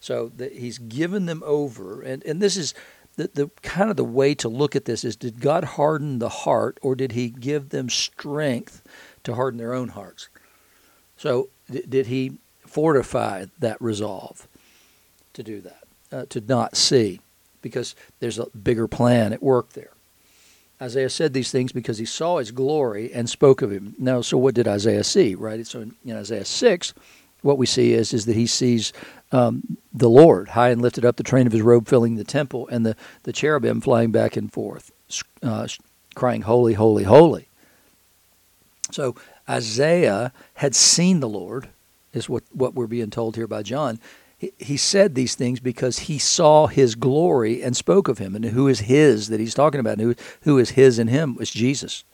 So 0.00 0.32
that 0.36 0.54
He's 0.54 0.78
given 0.78 1.26
them 1.26 1.42
over. 1.44 2.00
And, 2.00 2.24
and 2.24 2.40
this 2.40 2.56
is 2.56 2.72
the, 3.18 3.28
the 3.34 3.50
kind 3.62 3.90
of 3.90 3.96
the 3.96 4.04
way 4.04 4.34
to 4.36 4.48
look 4.48 4.76
at 4.76 4.84
this 4.84 5.04
is 5.04 5.16
did 5.16 5.40
God 5.40 5.64
harden 5.64 6.20
the 6.20 6.28
heart 6.28 6.78
or 6.82 6.94
did 6.94 7.12
he 7.12 7.28
give 7.28 7.70
them 7.70 7.90
strength 7.90 8.80
to 9.24 9.34
harden 9.34 9.58
their 9.58 9.74
own 9.74 9.88
hearts? 9.88 10.28
So 11.16 11.48
did 11.68 12.06
he 12.06 12.38
fortify 12.64 13.46
that 13.58 13.82
resolve 13.82 14.46
to 15.32 15.42
do 15.42 15.60
that, 15.62 15.84
uh, 16.12 16.26
to 16.28 16.40
not 16.40 16.76
see? 16.76 17.20
Because 17.60 17.96
there's 18.20 18.38
a 18.38 18.46
bigger 18.50 18.86
plan 18.86 19.32
at 19.32 19.42
work 19.42 19.72
there. 19.72 19.90
Isaiah 20.80 21.10
said 21.10 21.32
these 21.32 21.50
things 21.50 21.72
because 21.72 21.98
he 21.98 22.04
saw 22.04 22.38
his 22.38 22.52
glory 22.52 23.12
and 23.12 23.28
spoke 23.28 23.62
of 23.62 23.72
him. 23.72 23.94
Now, 23.98 24.20
so 24.20 24.38
what 24.38 24.54
did 24.54 24.68
Isaiah 24.68 25.04
see, 25.04 25.34
right? 25.34 25.66
So 25.66 25.80
in, 25.80 25.94
in 26.04 26.16
Isaiah 26.16 26.44
6, 26.44 26.94
what 27.42 27.58
we 27.58 27.66
see 27.66 27.92
is, 27.92 28.12
is 28.12 28.26
that 28.26 28.36
he 28.36 28.46
sees 28.46 28.92
um, 29.32 29.76
the 29.92 30.08
Lord 30.08 30.50
high 30.50 30.70
and 30.70 30.80
lifted 30.80 31.04
up, 31.04 31.16
the 31.16 31.22
train 31.22 31.46
of 31.46 31.52
his 31.52 31.62
robe 31.62 31.88
filling 31.88 32.16
the 32.16 32.24
temple, 32.24 32.68
and 32.68 32.86
the, 32.86 32.96
the 33.24 33.32
cherubim 33.32 33.80
flying 33.80 34.12
back 34.12 34.36
and 34.36 34.52
forth, 34.52 34.92
uh, 35.42 35.66
crying, 36.14 36.42
Holy, 36.42 36.74
holy, 36.74 37.04
holy. 37.04 37.48
So 38.90 39.16
Isaiah 39.48 40.32
had 40.54 40.74
seen 40.74 41.20
the 41.20 41.28
Lord, 41.28 41.68
is 42.12 42.28
what, 42.28 42.44
what 42.52 42.74
we're 42.74 42.86
being 42.86 43.10
told 43.10 43.36
here 43.36 43.46
by 43.46 43.62
John. 43.62 44.00
He, 44.38 44.76
said 44.76 45.14
these 45.16 45.34
things 45.34 45.58
because 45.58 46.00
he 46.00 46.18
saw 46.18 46.68
his 46.68 46.94
glory 46.94 47.60
and 47.60 47.76
spoke 47.76 48.06
of 48.06 48.18
him. 48.18 48.36
And 48.36 48.44
who 48.44 48.68
is 48.68 48.80
his 48.80 49.28
that 49.28 49.40
he's 49.40 49.54
talking 49.54 49.80
about? 49.80 49.98
And 49.98 50.02
who, 50.02 50.14
who 50.42 50.58
is 50.58 50.70
his 50.70 51.00
in 51.00 51.08
him 51.08 51.34
was 51.34 51.50
Jesus. 51.50 52.04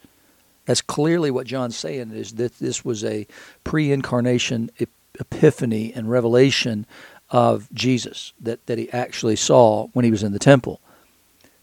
That's 0.65 0.81
clearly 0.81 1.29
what 1.29 1.45
John's 1.45 1.77
saying 1.77 2.11
is 2.11 2.33
that 2.33 2.57
this 2.57 2.83
was 2.83 3.03
a 3.03 3.27
pre 3.63 3.91
incarnation 3.91 4.71
epiphany 5.19 5.93
and 5.93 6.09
revelation 6.09 6.85
of 7.29 7.71
Jesus 7.73 8.33
that, 8.39 8.65
that 8.65 8.77
he 8.77 8.91
actually 8.91 9.35
saw 9.35 9.87
when 9.93 10.05
he 10.05 10.11
was 10.11 10.23
in 10.23 10.31
the 10.31 10.39
temple. 10.39 10.79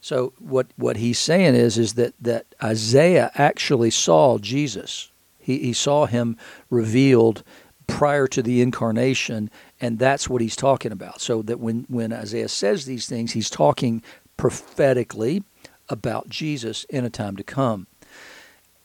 So 0.01 0.33
what, 0.39 0.67
what 0.77 0.97
he's 0.97 1.19
saying 1.19 1.55
is 1.55 1.79
is 1.79 1.95
that, 1.95 2.15
that 2.21 2.47
Isaiah 2.63 3.31
actually 3.35 3.91
saw 3.91 4.39
Jesus. 4.39 5.11
He, 5.39 5.59
he 5.59 5.73
saw 5.73 6.07
him 6.07 6.37
revealed 6.71 7.43
prior 7.87 8.27
to 8.27 8.43
the 8.43 8.61
incarnation, 8.63 9.51
and 9.83 9.99
that's 9.99 10.31
what 10.31 10.41
he's 10.41 10.57
talking 10.57 10.93
about. 10.93 11.21
So 11.21 11.43
that 11.43 11.59
when, 11.59 11.85
when 11.89 12.13
Isaiah 12.13 12.49
says 12.49 12.87
these 12.87 13.07
things, 13.07 13.33
he's 13.33 13.51
talking 13.51 14.01
prophetically 14.37 15.43
about 15.89 16.29
Jesus 16.29 16.85
in 16.85 17.05
a 17.05 17.11
time 17.11 17.37
to 17.37 17.43
come. 17.43 17.89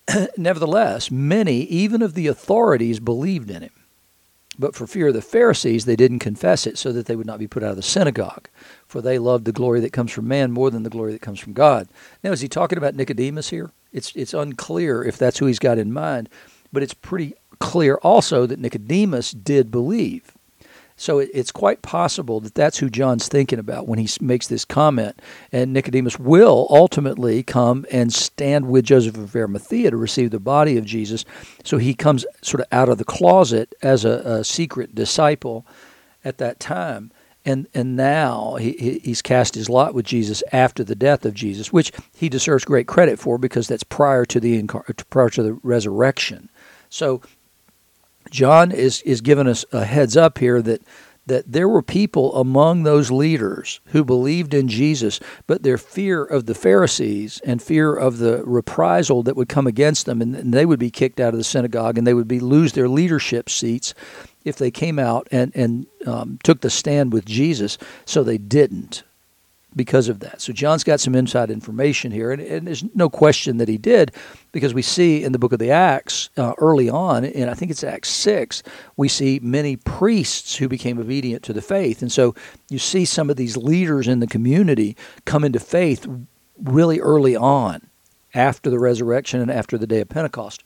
Nevertheless, 0.37 1.11
many, 1.11 1.59
even 1.61 2.01
of 2.01 2.15
the 2.15 2.25
authorities, 2.25 2.99
believed 2.99 3.51
in 3.51 3.61
him. 3.61 3.71
But 4.59 4.75
for 4.75 4.87
fear 4.87 5.09
of 5.09 5.13
the 5.13 5.21
Pharisees, 5.21 5.85
they 5.85 5.95
didn't 5.95 6.17
confess 6.17 6.65
it 6.65 6.79
so 6.79 6.91
that 6.91 7.05
they 7.05 7.15
would 7.15 7.27
not 7.27 7.37
be 7.37 7.47
put 7.47 7.61
out 7.61 7.69
of 7.69 7.75
the 7.75 7.83
synagogue. 7.83 8.49
For 8.87 8.99
they 8.99 9.19
loved 9.19 9.45
the 9.45 9.51
glory 9.51 9.79
that 9.81 9.93
comes 9.93 10.11
from 10.11 10.27
man 10.27 10.51
more 10.51 10.71
than 10.71 10.81
the 10.81 10.89
glory 10.89 11.11
that 11.11 11.21
comes 11.21 11.39
from 11.39 11.53
God. 11.53 11.87
Now, 12.23 12.31
is 12.31 12.41
he 12.41 12.47
talking 12.47 12.79
about 12.79 12.95
Nicodemus 12.95 13.51
here? 13.51 13.69
It's, 13.93 14.15
it's 14.15 14.33
unclear 14.33 15.03
if 15.03 15.15
that's 15.15 15.37
who 15.37 15.45
he's 15.45 15.59
got 15.59 15.77
in 15.77 15.93
mind, 15.93 16.27
but 16.73 16.81
it's 16.81 16.95
pretty 16.95 17.35
clear 17.59 17.95
also 17.97 18.47
that 18.47 18.59
Nicodemus 18.59 19.31
did 19.31 19.69
believe. 19.69 20.36
So 20.99 21.19
it's 21.19 21.51
quite 21.51 21.83
possible 21.83 22.39
that 22.39 22.55
that's 22.55 22.79
who 22.79 22.89
John's 22.89 23.27
thinking 23.27 23.59
about 23.59 23.87
when 23.87 23.99
he 23.99 24.09
makes 24.19 24.47
this 24.47 24.65
comment. 24.65 25.21
And 25.51 25.71
Nicodemus 25.71 26.17
will 26.17 26.65
ultimately 26.71 27.43
come 27.43 27.85
and 27.91 28.11
stand 28.11 28.67
with 28.67 28.85
Joseph 28.85 29.15
of 29.15 29.35
Arimathea 29.35 29.91
to 29.91 29.97
receive 29.97 30.31
the 30.31 30.39
body 30.39 30.75
of 30.75 30.85
Jesus. 30.85 31.23
So 31.63 31.77
he 31.77 31.93
comes 31.93 32.25
sort 32.41 32.61
of 32.61 32.67
out 32.71 32.89
of 32.89 32.97
the 32.97 33.05
closet 33.05 33.75
as 33.83 34.05
a, 34.05 34.21
a 34.25 34.43
secret 34.43 34.95
disciple 34.95 35.67
at 36.25 36.39
that 36.39 36.59
time. 36.59 37.11
And, 37.45 37.67
and 37.75 37.95
now 37.95 38.55
he, 38.55 38.99
he's 39.03 39.21
cast 39.21 39.53
his 39.53 39.69
lot 39.69 39.93
with 39.93 40.05
Jesus 40.05 40.43
after 40.51 40.83
the 40.83 40.95
death 40.95 41.25
of 41.25 41.35
Jesus, 41.35 41.71
which 41.71 41.91
he 42.15 42.27
deserves 42.27 42.65
great 42.65 42.87
credit 42.87 43.19
for 43.19 43.37
because 43.37 43.67
that's 43.67 43.83
prior 43.83 44.25
to 44.25 44.39
the 44.39 44.63
prior 45.09 45.29
to 45.29 45.43
the 45.43 45.53
resurrection. 45.63 46.49
So 46.89 47.21
John 48.31 48.71
is 48.71 49.01
is 49.03 49.21
giving 49.21 49.47
us 49.47 49.65
a 49.71 49.85
heads 49.85 50.17
up 50.17 50.37
here 50.37 50.61
that 50.61 50.81
that 51.27 51.51
there 51.51 51.67
were 51.67 51.81
people 51.81 52.33
among 52.35 52.83
those 52.83 53.11
leaders 53.11 53.81
who 53.87 54.05
believed 54.05 54.53
in 54.53 54.69
Jesus, 54.69 55.19
but 55.45 55.61
their 55.61 55.77
fear 55.77 56.23
of 56.23 56.45
the 56.45 56.55
Pharisees 56.55 57.41
and 57.43 57.61
fear 57.61 57.93
of 57.93 58.17
the 58.17 58.41
reprisal 58.45 59.23
that 59.23 59.35
would 59.35 59.49
come 59.49 59.67
against 59.67 60.05
them, 60.05 60.21
and, 60.21 60.33
and 60.33 60.53
they 60.53 60.65
would 60.65 60.79
be 60.79 60.89
kicked 60.89 61.19
out 61.19 61.33
of 61.33 61.37
the 61.37 61.43
synagogue 61.43 61.97
and 61.97 62.07
they 62.07 62.13
would 62.13 62.29
be 62.29 62.39
lose 62.39 62.73
their 62.73 62.87
leadership 62.87 63.49
seats 63.49 63.93
if 64.45 64.55
they 64.55 64.71
came 64.71 64.97
out 64.97 65.27
and 65.29 65.51
and 65.55 65.85
um, 66.05 66.39
took 66.43 66.61
the 66.61 66.69
stand 66.69 67.11
with 67.11 67.25
Jesus. 67.25 67.77
So 68.05 68.23
they 68.23 68.37
didn't 68.37 69.03
because 69.77 70.09
of 70.09 70.19
that. 70.19 70.41
So 70.41 70.51
John's 70.51 70.83
got 70.83 70.99
some 70.99 71.15
inside 71.15 71.49
information 71.49 72.11
here, 72.11 72.31
and, 72.31 72.41
and, 72.41 72.67
there's 72.67 72.83
no 72.95 73.09
question 73.09 73.57
that 73.57 73.69
he 73.69 73.77
did, 73.77 74.11
because 74.51 74.73
we 74.73 74.81
see 74.81 75.23
in 75.23 75.31
the 75.31 75.39
book 75.39 75.53
of 75.53 75.59
the 75.59 75.71
Acts 75.71 76.29
uh, 76.35 76.53
early 76.57 76.89
on, 76.89 77.23
and 77.23 77.49
I 77.49 77.53
think 77.53 77.71
it's 77.71 77.83
Acts 77.83 78.09
6, 78.09 78.63
we 78.97 79.07
see 79.07 79.39
many 79.41 79.77
priests 79.77 80.55
who 80.57 80.67
became 80.67 80.99
obedient 80.99 81.43
to 81.43 81.53
the 81.53 81.61
faith. 81.61 82.01
And 82.01 82.11
so 82.11 82.35
you 82.69 82.79
see 82.79 83.05
some 83.05 83.29
of 83.29 83.37
these 83.37 83.55
leaders 83.55 84.07
in 84.07 84.19
the 84.19 84.27
community 84.27 84.97
come 85.25 85.43
into 85.43 85.59
faith 85.59 86.05
really 86.61 86.99
early 86.99 87.35
on 87.35 87.87
after 88.33 88.69
the 88.69 88.79
resurrection 88.79 89.39
and 89.39 89.51
after 89.51 89.77
the 89.77 89.87
day 89.87 90.01
of 90.01 90.09
Pentecost. 90.09 90.63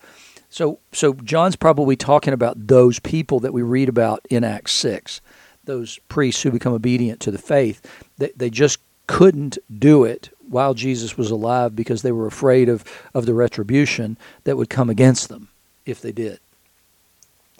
So, 0.49 0.79
so 0.91 1.13
John's 1.13 1.55
probably 1.55 1.95
talking 1.95 2.33
about 2.33 2.67
those 2.67 2.99
people 2.99 3.39
that 3.41 3.53
we 3.53 3.61
read 3.61 3.89
about 3.89 4.25
in 4.29 4.43
Acts 4.43 4.71
6 4.73 5.21
those 5.65 5.99
priests 6.09 6.41
who 6.41 6.51
become 6.51 6.73
obedient 6.73 7.19
to 7.21 7.31
the 7.31 7.37
faith. 7.37 7.81
They, 8.17 8.31
they 8.35 8.49
just 8.49 8.79
couldn't 9.07 9.57
do 9.77 10.03
it 10.03 10.29
while 10.47 10.73
Jesus 10.73 11.17
was 11.17 11.31
alive 11.31 11.75
because 11.75 12.01
they 12.01 12.11
were 12.11 12.27
afraid 12.27 12.69
of, 12.69 12.83
of 13.13 13.25
the 13.25 13.33
retribution 13.33 14.17
that 14.43 14.57
would 14.57 14.69
come 14.69 14.89
against 14.89 15.29
them 15.29 15.49
if 15.85 16.01
they 16.01 16.11
did. 16.11 16.39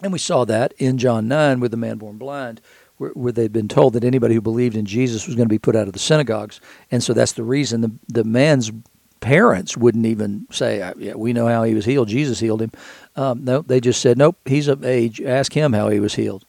And 0.02 0.12
we 0.12 0.18
saw 0.18 0.44
that 0.44 0.72
in 0.78 0.98
John 0.98 1.28
9 1.28 1.60
with 1.60 1.70
the 1.70 1.76
man 1.76 1.98
born 1.98 2.18
blind, 2.18 2.60
where, 2.96 3.10
where 3.10 3.32
they'd 3.32 3.52
been 3.52 3.68
told 3.68 3.92
that 3.92 4.04
anybody 4.04 4.34
who 4.34 4.40
believed 4.40 4.76
in 4.76 4.84
Jesus 4.84 5.26
was 5.26 5.36
going 5.36 5.46
to 5.46 5.52
be 5.52 5.58
put 5.58 5.76
out 5.76 5.86
of 5.86 5.92
the 5.92 5.98
synagogues. 5.98 6.60
And 6.90 7.02
so 7.02 7.12
that's 7.12 7.32
the 7.32 7.44
reason 7.44 7.80
the, 7.80 7.92
the 8.08 8.24
man's 8.24 8.72
parents 9.20 9.76
wouldn't 9.76 10.06
even 10.06 10.46
say, 10.50 10.78
yeah, 10.98 11.14
we 11.14 11.32
know 11.32 11.46
how 11.46 11.62
he 11.62 11.74
was 11.74 11.84
healed. 11.84 12.08
Jesus 12.08 12.40
healed 12.40 12.60
him. 12.60 12.72
Um, 13.14 13.44
no, 13.44 13.62
they 13.62 13.80
just 13.80 14.00
said, 14.00 14.18
nope, 14.18 14.36
he's 14.44 14.68
of 14.68 14.84
age. 14.84 15.20
Ask 15.20 15.52
him 15.52 15.72
how 15.72 15.88
he 15.88 16.00
was 16.00 16.14
healed. 16.14 16.44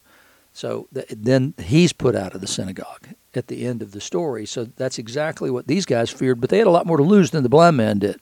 So 0.53 0.87
th- 0.93 1.07
then 1.09 1.53
he's 1.63 1.93
put 1.93 2.15
out 2.15 2.33
of 2.33 2.41
the 2.41 2.47
synagogue 2.47 3.07
at 3.37 3.47
the 3.47 3.65
end 3.65 3.81
of 3.81 3.91
the 3.91 4.01
story. 4.01 4.45
So 4.45 4.65
that's 4.65 4.99
exactly 4.99 5.49
what 5.49 5.67
these 5.67 5.85
guys 5.85 6.09
feared, 6.09 6.41
but 6.41 6.49
they 6.49 6.57
had 6.57 6.67
a 6.67 6.71
lot 6.71 6.85
more 6.85 6.97
to 6.97 7.03
lose 7.03 7.31
than 7.31 7.43
the 7.43 7.49
blind 7.49 7.77
man 7.77 7.99
did. 7.99 8.19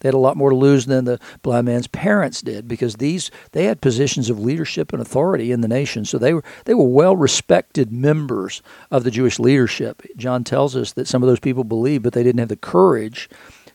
They 0.00 0.08
had 0.08 0.14
a 0.14 0.18
lot 0.18 0.36
more 0.36 0.50
to 0.50 0.56
lose 0.56 0.86
than 0.86 1.04
the 1.04 1.18
blind 1.42 1.66
man's 1.66 1.86
parents 1.86 2.42
did 2.42 2.68
because 2.68 2.96
these 2.96 3.30
they 3.52 3.64
had 3.64 3.80
positions 3.80 4.30
of 4.30 4.40
leadership 4.40 4.92
and 4.92 5.00
authority 5.00 5.52
in 5.52 5.60
the 5.60 5.68
nation. 5.68 6.04
So 6.04 6.18
they 6.18 6.34
were 6.34 6.44
they 6.64 6.74
were 6.74 6.88
well 6.88 7.16
respected 7.16 7.92
members 7.92 8.62
of 8.90 9.04
the 9.04 9.10
Jewish 9.10 9.38
leadership. 9.38 10.02
John 10.16 10.44
tells 10.44 10.76
us 10.76 10.92
that 10.92 11.08
some 11.08 11.22
of 11.22 11.28
those 11.28 11.40
people 11.40 11.64
believed, 11.64 12.02
but 12.02 12.12
they 12.12 12.22
didn't 12.22 12.40
have 12.40 12.48
the 12.48 12.56
courage 12.56 13.28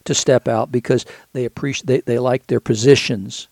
to 0.06 0.14
step 0.14 0.48
out 0.48 0.72
because 0.72 1.06
they 1.34 1.46
appreciate 1.46 1.88
they, 1.88 2.02
they 2.02 2.20
liked 2.20 2.48
their 2.48 2.60
positions 2.60 3.48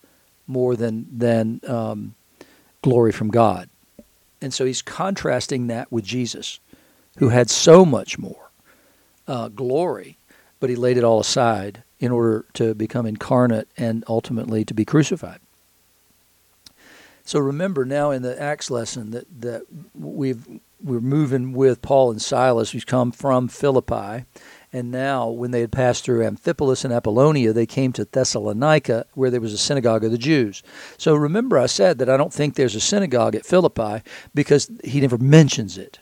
more 0.46 0.76
than 0.76 1.08
than 1.12 1.62
um, 1.68 2.16
glory 2.82 3.12
from 3.12 3.30
God. 3.30 3.70
And 4.42 4.54
so 4.54 4.66
he's 4.66 4.82
contrasting 4.82 5.68
that 5.68 5.92
with 5.92 6.06
Jesus 6.06 6.60
who 7.18 7.30
had 7.30 7.50
so 7.50 7.86
much 7.86 8.18
more 8.18 8.52
uh, 9.28 9.50
glory, 9.50 10.18
but 10.60 10.70
he 10.70 10.76
laid 10.76 10.98
it 10.98 11.04
all 11.04 11.20
aside 11.20 11.84
in 12.00 12.12
order 12.12 12.46
to 12.54 12.76
become 12.76 13.06
incarnate 13.06 13.68
and 13.78 14.04
ultimately 14.08 14.64
to 14.64 14.74
be 14.74 14.86
crucified. 14.86 15.40
So 17.26 17.40
remember 17.40 17.84
now 17.84 18.12
in 18.12 18.22
the 18.22 18.42
Acts 18.42 18.72
lesson 18.72 19.12
that, 19.12 19.26
that 19.42 19.64
we've 19.94 20.48
we're 20.82 21.00
moving 21.00 21.54
with 21.54 21.82
Paul 21.82 22.12
and 22.12 22.22
Silas, 22.22 22.70
who's 22.70 22.86
come 22.86 23.12
from 23.12 23.48
Philippi, 23.48 24.26
and 24.72 24.92
now 24.92 25.28
when 25.28 25.50
they 25.50 25.62
had 25.62 25.72
passed 25.72 26.06
through 26.06 26.24
Amphipolis 26.24 26.86
and 26.86 26.94
Apollonia, 26.94 27.52
they 27.52 27.66
came 27.66 27.92
to 27.94 28.06
Thessalonica, 28.06 29.08
where 29.16 29.32
there 29.32 29.42
was 29.42 29.54
a 29.54 29.58
synagogue 29.58 30.04
of 30.04 30.12
the 30.12 30.20
Jews. 30.20 30.62
So 30.98 31.16
remember, 31.16 31.58
I 31.58 31.66
said 31.66 31.98
that 31.98 32.10
I 32.10 32.18
don't 32.18 32.34
think 32.34 32.54
there's 32.54 32.76
a 32.76 32.80
synagogue 32.80 33.34
at 33.36 33.46
Philippi 33.46 34.04
because 34.36 34.70
he 34.84 35.02
never 35.02 35.18
mentions 35.18 35.80
it 35.80 36.00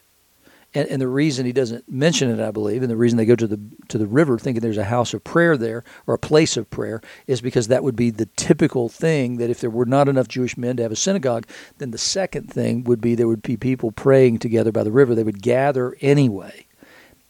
and, 0.75 0.89
and 0.89 1.01
the 1.01 1.07
reason 1.07 1.45
he 1.45 1.53
doesn't 1.53 1.89
mention 1.89 2.29
it, 2.29 2.45
I 2.45 2.51
believe, 2.51 2.83
and 2.83 2.91
the 2.91 2.97
reason 2.97 3.17
they 3.17 3.25
go 3.25 3.35
to 3.35 3.47
the 3.47 3.59
to 3.87 3.97
the 3.97 4.05
river 4.05 4.37
thinking 4.37 4.61
there's 4.61 4.77
a 4.77 4.83
house 4.83 5.13
of 5.13 5.23
prayer 5.23 5.57
there 5.57 5.83
or 6.05 6.13
a 6.13 6.19
place 6.19 6.57
of 6.57 6.69
prayer 6.69 7.01
is 7.25 7.41
because 7.41 7.69
that 7.69 7.83
would 7.83 7.95
be 7.95 8.09
the 8.11 8.27
typical 8.35 8.89
thing 8.89 9.37
that 9.37 9.49
if 9.49 9.61
there 9.61 9.69
were 9.69 9.85
not 9.85 10.09
enough 10.09 10.27
Jewish 10.27 10.57
men 10.57 10.77
to 10.77 10.83
have 10.83 10.91
a 10.91 10.97
synagogue, 10.97 11.47
then 11.77 11.91
the 11.91 11.97
second 11.97 12.51
thing 12.51 12.83
would 12.83 13.01
be 13.01 13.15
there 13.15 13.27
would 13.27 13.41
be 13.41 13.57
people 13.57 13.91
praying 13.91 14.39
together 14.39 14.71
by 14.71 14.83
the 14.83 14.91
river. 14.91 15.15
They 15.15 15.23
would 15.23 15.41
gather 15.41 15.95
anyway 16.01 16.67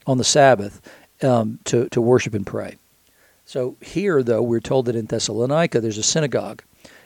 on 0.07 0.17
the 0.17 0.23
Sabbath 0.23 0.81
um, 1.21 1.59
to 1.65 1.87
to 1.89 2.01
worship 2.01 2.33
and 2.33 2.45
pray. 2.45 2.77
So 3.45 3.77
here, 3.79 4.23
though, 4.23 4.41
we're 4.41 4.59
told 4.59 4.87
that 4.87 4.95
in 4.95 5.05
Thessalonica 5.05 5.79
there's 5.79 5.99
a 5.99 6.03
synagogue, 6.03 6.63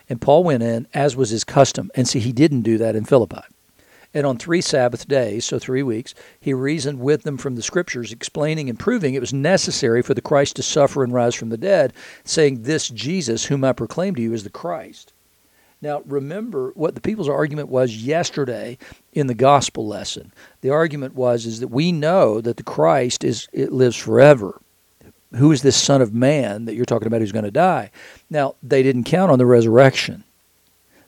and 0.08 0.22
Paul 0.22 0.46
went 0.46 0.64
in 0.64 0.88
as 0.94 1.18
was 1.18 1.32
his 1.32 1.44
custom. 1.44 1.92
And 1.96 2.08
see, 2.08 2.20
he 2.20 2.32
didn't 2.32 2.62
do 2.62 2.78
that 2.78 2.96
in 2.96 3.04
Philippi. 3.04 3.42
And 4.14 4.26
on 4.26 4.38
three 4.38 4.62
Sabbath 4.62 5.08
days, 5.08 5.46
so 5.46 5.60
three 5.60 5.84
weeks, 5.84 6.16
he 6.40 6.54
reasoned 6.54 7.00
with 7.00 7.24
them 7.24 7.38
from 7.38 7.56
the 7.56 7.62
scriptures, 7.62 8.12
explaining 8.12 8.70
and 8.70 8.80
proving 8.80 9.14
it 9.14 9.22
was 9.22 9.34
necessary 9.34 10.02
for 10.02 10.16
the 10.16 10.22
Christ 10.22 10.56
to 10.56 10.64
suffer 10.64 11.04
and 11.04 11.14
rise 11.14 11.36
from 11.36 11.50
the 11.50 11.58
dead, 11.58 11.94
saying, 12.24 12.64
This 12.64 12.90
Jesus, 12.90 13.46
whom 13.46 13.64
I 13.64 13.74
proclaim 13.74 14.16
to 14.16 14.22
you, 14.22 14.34
is 14.34 14.44
the 14.44 14.50
Christ. 14.50 15.14
Now, 15.82 16.02
remember 16.06 16.72
what 16.76 16.96
the 16.96 17.02
people's 17.02 17.30
argument 17.30 17.70
was 17.70 17.96
yesterday 17.96 18.78
in 19.14 19.28
the 19.28 19.34
gospel 19.34 19.88
lesson. 19.88 20.34
The 20.62 20.72
argument 20.72 21.16
was 21.16 21.46
is 21.46 21.62
that 21.62 21.70
we 21.70 21.92
know 21.92 22.42
that 22.42 22.58
the 22.58 22.64
Christ 22.64 23.24
is 23.24 23.48
it 23.54 23.72
lives 23.72 23.96
forever. 23.96 24.60
Who 25.36 25.52
is 25.52 25.62
this 25.62 25.78
Son 25.78 26.02
of 26.02 26.14
Man 26.14 26.66
that 26.66 26.74
you're 26.74 26.86
talking 26.86 27.08
about 27.08 27.22
who's 27.22 27.32
going 27.32 27.46
to 27.46 27.52
die? 27.52 27.92
Now, 28.30 28.56
they 28.64 28.82
didn't 28.84 29.04
count 29.04 29.32
on 29.32 29.38
the 29.38 29.46
resurrection. 29.46 30.24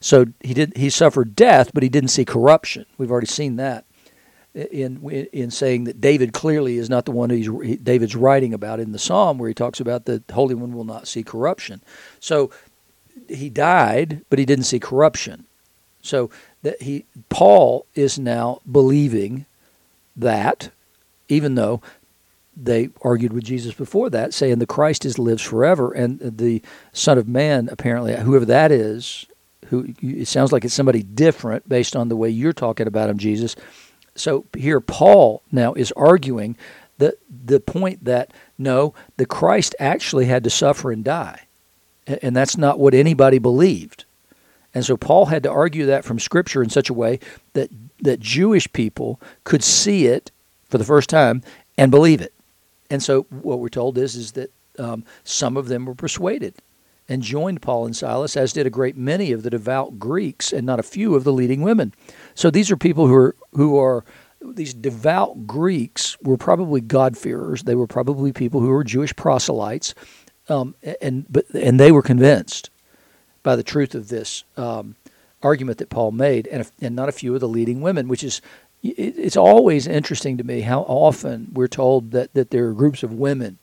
So 0.01 0.25
he 0.41 0.53
did 0.53 0.75
he 0.75 0.89
suffered 0.89 1.35
death, 1.35 1.71
but 1.73 1.83
he 1.83 1.89
didn't 1.89 2.09
see 2.09 2.25
corruption. 2.25 2.85
We've 2.97 3.11
already 3.11 3.27
seen 3.27 3.55
that 3.55 3.85
in 4.53 5.09
in 5.31 5.51
saying 5.51 5.85
that 5.85 6.01
David 6.01 6.33
clearly 6.33 6.77
is 6.77 6.89
not 6.89 7.05
the 7.05 7.11
one 7.11 7.29
he's 7.29 7.47
David's 7.77 8.15
writing 8.15 8.53
about 8.53 8.79
in 8.81 8.91
the 8.91 8.99
psalm 8.99 9.37
where 9.37 9.47
he 9.47 9.53
talks 9.53 9.79
about 9.79 10.05
the 10.05 10.21
Holy 10.33 10.55
One 10.55 10.73
will 10.73 10.83
not 10.83 11.07
see 11.07 11.23
corruption. 11.23 11.81
So 12.19 12.51
he 13.29 13.49
died, 13.49 14.25
but 14.29 14.39
he 14.39 14.45
didn't 14.45 14.65
see 14.65 14.79
corruption. 14.79 15.45
So 16.01 16.31
that 16.63 16.81
he 16.81 17.05
Paul 17.29 17.85
is 17.93 18.17
now 18.17 18.61
believing 18.69 19.45
that, 20.15 20.71
even 21.29 21.55
though 21.55 21.81
they 22.57 22.89
argued 23.01 23.33
with 23.33 23.45
Jesus 23.45 23.73
before 23.73 24.09
that, 24.09 24.33
saying 24.33 24.59
the 24.59 24.65
Christ 24.65 25.05
is 25.05 25.17
lives 25.17 25.43
forever, 25.43 25.91
and 25.93 26.19
the 26.19 26.61
Son 26.91 27.17
of 27.17 27.27
Man 27.27 27.69
apparently, 27.71 28.15
whoever 28.15 28.45
that 28.45 28.71
is, 28.71 29.27
who 29.71 29.93
it 30.01 30.27
sounds 30.27 30.51
like 30.51 30.63
it's 30.63 30.73
somebody 30.73 31.01
different 31.01 31.67
based 31.67 31.95
on 31.95 32.09
the 32.09 32.15
way 32.15 32.29
you're 32.29 32.53
talking 32.53 32.87
about 32.87 33.09
him, 33.09 33.17
Jesus. 33.17 33.55
So 34.13 34.45
here, 34.55 34.79
Paul 34.79 35.41
now 35.51 35.73
is 35.73 35.91
arguing 35.93 36.55
the 36.99 37.17
the 37.29 37.59
point 37.59 38.05
that 38.05 38.31
no, 38.59 38.93
the 39.17 39.25
Christ 39.25 39.73
actually 39.79 40.25
had 40.25 40.43
to 40.43 40.51
suffer 40.51 40.91
and 40.91 41.03
die 41.03 41.47
and 42.21 42.35
that's 42.35 42.57
not 42.57 42.79
what 42.79 42.93
anybody 42.93 43.39
believed. 43.39 44.05
And 44.73 44.85
so 44.85 44.95
Paul 44.95 45.27
had 45.27 45.43
to 45.43 45.51
argue 45.51 45.85
that 45.87 46.05
from 46.05 46.19
Scripture 46.19 46.63
in 46.63 46.69
such 46.69 46.89
a 46.89 46.93
way 46.93 47.19
that 47.53 47.69
that 47.99 48.19
Jewish 48.19 48.71
people 48.73 49.19
could 49.43 49.63
see 49.63 50.07
it 50.07 50.31
for 50.69 50.77
the 50.77 50.83
first 50.83 51.09
time 51.09 51.43
and 51.77 51.91
believe 51.91 52.21
it. 52.21 52.33
And 52.89 53.03
so 53.03 53.23
what 53.29 53.59
we're 53.59 53.69
told 53.69 53.97
is 53.97 54.15
is 54.15 54.31
that 54.33 54.51
um, 54.79 55.05
some 55.23 55.57
of 55.57 55.67
them 55.67 55.85
were 55.85 55.95
persuaded 55.95 56.55
and 57.11 57.21
joined 57.21 57.61
Paul 57.61 57.85
and 57.85 57.95
Silas, 57.95 58.37
as 58.37 58.53
did 58.53 58.65
a 58.65 58.69
great 58.69 58.95
many 58.95 59.33
of 59.33 59.43
the 59.43 59.49
devout 59.49 59.99
Greeks 59.99 60.53
and 60.53 60.65
not 60.65 60.79
a 60.79 60.83
few 60.83 61.13
of 61.13 61.25
the 61.25 61.33
leading 61.33 61.61
women. 61.61 61.93
So 62.35 62.49
these 62.49 62.71
are 62.71 62.77
people 62.77 63.07
who 63.07 63.15
are 63.15 63.35
who 63.53 63.77
are 63.77 64.05
these 64.41 64.73
devout 64.73 65.45
Greeks 65.45 66.17
were 66.21 66.37
probably 66.37 66.79
God-fearers. 66.81 67.63
They 67.63 67.75
were 67.75 67.85
probably 67.85 68.31
people 68.31 68.61
who 68.61 68.69
were 68.69 68.85
Jewish 68.85 69.13
proselytes 69.15 69.93
um, 70.47 70.73
and 71.01 71.25
but 71.29 71.49
and 71.53 71.79
they 71.79 71.91
were 71.91 72.01
convinced 72.01 72.69
by 73.43 73.57
the 73.57 73.63
truth 73.63 73.93
of 73.93 74.07
this 74.07 74.45
um, 74.55 74.95
argument 75.43 75.79
that 75.79 75.89
Paul 75.89 76.11
made, 76.11 76.47
and 76.47 76.69
and 76.81 76.95
not 76.95 77.09
a 77.09 77.13
few 77.13 77.33
of 77.33 77.41
the 77.41 77.47
leading 77.47 77.81
women, 77.81 78.07
which 78.07 78.23
is 78.23 78.41
it's 78.83 79.37
always 79.37 79.85
interesting 79.85 80.37
to 80.37 80.43
me 80.43 80.61
how 80.61 80.81
often 80.81 81.49
we're 81.53 81.67
told 81.67 82.11
that, 82.11 82.33
that 82.33 82.49
there 82.49 82.67
are 82.67 82.73
groups 82.73 83.03
of 83.03 83.13
women 83.13 83.57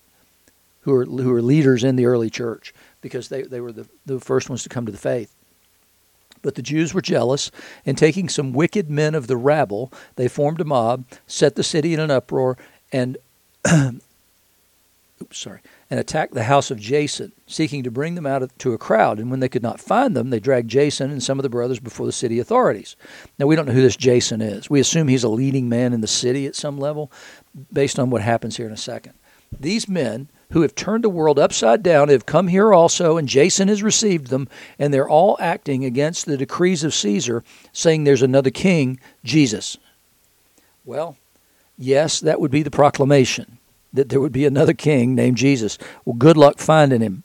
who 0.83 0.95
are 0.95 1.05
who 1.05 1.33
are 1.33 1.43
leaders 1.43 1.83
in 1.83 1.97
the 1.97 2.07
early 2.07 2.31
church 2.31 2.73
because 3.01 3.29
they, 3.29 3.43
they 3.43 3.61
were 3.61 3.73
the, 3.73 3.89
the 4.07 4.21
first 4.21 4.49
ones 4.49 4.63
to 4.63 4.69
come 4.69 4.87
to 4.87 4.93
the 4.93 4.99
faith. 4.99 5.35
But 6.43 6.55
the 6.55 6.63
Jews 6.63 6.95
were 6.95 7.03
jealous, 7.03 7.51
and 7.85 7.99
taking 7.99 8.29
some 8.29 8.53
wicked 8.53 8.89
men 8.89 9.15
of 9.15 9.27
the 9.27 9.37
rabble, 9.37 9.93
they 10.17 10.29
formed 10.29 10.61
a 10.61 10.65
mob, 10.65 11.05
set 11.27 11.57
the 11.57 11.65
city 11.65 11.95
in 11.95 12.01
an 12.01 12.11
uproar, 12.11 12.57
and 12.93 13.19
oops, 15.21 15.39
sorry, 15.39 15.61
and 15.91 15.99
attacked 15.99 16.35
the 16.35 16.45
house 16.45 16.71
of 16.71 16.79
Jason, 16.79 17.33
seeking 17.47 17.83
to 17.83 17.91
bring 17.91 18.15
them 18.15 18.27
out 18.27 18.49
to 18.59 18.73
a 18.73 18.79
crowd. 18.79 19.19
And 19.19 19.31
when 19.31 19.41
they 19.41 19.49
could 19.49 19.63
not 19.63 19.81
find 19.81 20.15
them, 20.15 20.31
they 20.31 20.41
dragged 20.41 20.71
Jason 20.71 21.11
and 21.11 21.23
some 21.23 21.39
of 21.39 21.43
the 21.43 21.49
brothers 21.49 21.81
before 21.81 22.07
the 22.07 22.13
city 22.13 22.39
authorities. 22.39 22.97
Now, 23.39 23.47
we 23.47 23.57
don't 23.57 23.67
know 23.67 23.73
who 23.73 23.83
this 23.83 23.97
Jason 23.97 24.41
is. 24.41 24.71
We 24.71 24.81
assume 24.81 25.09
he's 25.09 25.25
a 25.25 25.29
leading 25.29 25.69
man 25.69 25.93
in 25.93 26.01
the 26.01 26.07
city 26.07 26.47
at 26.47 26.55
some 26.55 26.79
level, 26.79 27.11
based 27.73 27.99
on 27.99 28.11
what 28.11 28.23
happens 28.23 28.57
here 28.57 28.67
in 28.67 28.73
a 28.73 28.77
second. 28.77 29.15
These 29.59 29.89
men 29.89 30.29
who 30.51 30.63
have 30.63 30.75
turned 30.75 31.05
the 31.05 31.11
world 31.11 31.39
upside 31.39 31.83
down 31.83 32.09
have 32.09 32.27
come 32.27 32.49
here 32.49 32.73
also, 32.73 33.17
and 33.17 33.29
Jason 33.29 33.69
has 33.69 33.83
received 33.83 34.29
them, 34.29 34.49
and 34.79 34.93
they're 34.93 35.09
all 35.09 35.37
acting 35.41 35.85
against 35.85 36.27
the 36.27 36.37
decrees 36.37 36.85
of 36.85 36.95
Caesar, 36.95 37.45
saying 37.73 38.05
there's 38.05 38.23
another 38.23 38.51
king, 38.51 38.99
Jesus. 39.25 39.77
Well, 40.85 41.17
yes, 41.77 42.21
that 42.21 42.41
would 42.41 42.51
be 42.51 42.63
the 42.63 42.71
proclamation 42.71 43.59
that 43.93 44.09
there 44.09 44.21
would 44.21 44.33
be 44.33 44.45
another 44.45 44.75
king 44.75 45.15
named 45.15 45.37
Jesus. 45.37 45.79
Well, 46.05 46.17
good 46.17 46.37
luck 46.37 46.59
finding 46.59 47.01
him. 47.01 47.25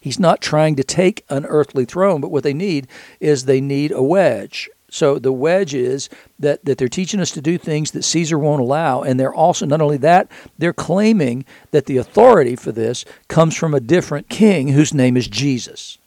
He's 0.00 0.18
not 0.18 0.40
trying 0.40 0.76
to 0.76 0.84
take 0.84 1.24
an 1.28 1.44
earthly 1.44 1.84
throne, 1.84 2.20
but 2.20 2.30
what 2.30 2.42
they 2.42 2.54
need 2.54 2.88
is 3.20 3.44
they 3.44 3.60
need 3.60 3.92
a 3.92 4.02
wedge. 4.02 4.70
So 4.90 5.18
the 5.18 5.32
wedge 5.32 5.72
is 5.72 6.08
that, 6.38 6.64
that 6.64 6.78
they're 6.78 6.88
teaching 6.88 7.20
us 7.20 7.30
to 7.32 7.40
do 7.40 7.56
things 7.56 7.92
that 7.92 8.02
Caesar 8.02 8.38
won't 8.38 8.60
allow. 8.60 9.02
And 9.02 9.18
they're 9.18 9.32
also, 9.32 9.64
not 9.64 9.80
only 9.80 9.98
that, 9.98 10.30
they're 10.58 10.72
claiming 10.72 11.44
that 11.70 11.86
the 11.86 11.96
authority 11.96 12.56
for 12.56 12.72
this 12.72 13.04
comes 13.28 13.56
from 13.56 13.72
a 13.72 13.80
different 13.80 14.28
king 14.28 14.68
whose 14.68 14.92
name 14.92 15.16
is 15.16 15.28
Jesus. 15.28 15.98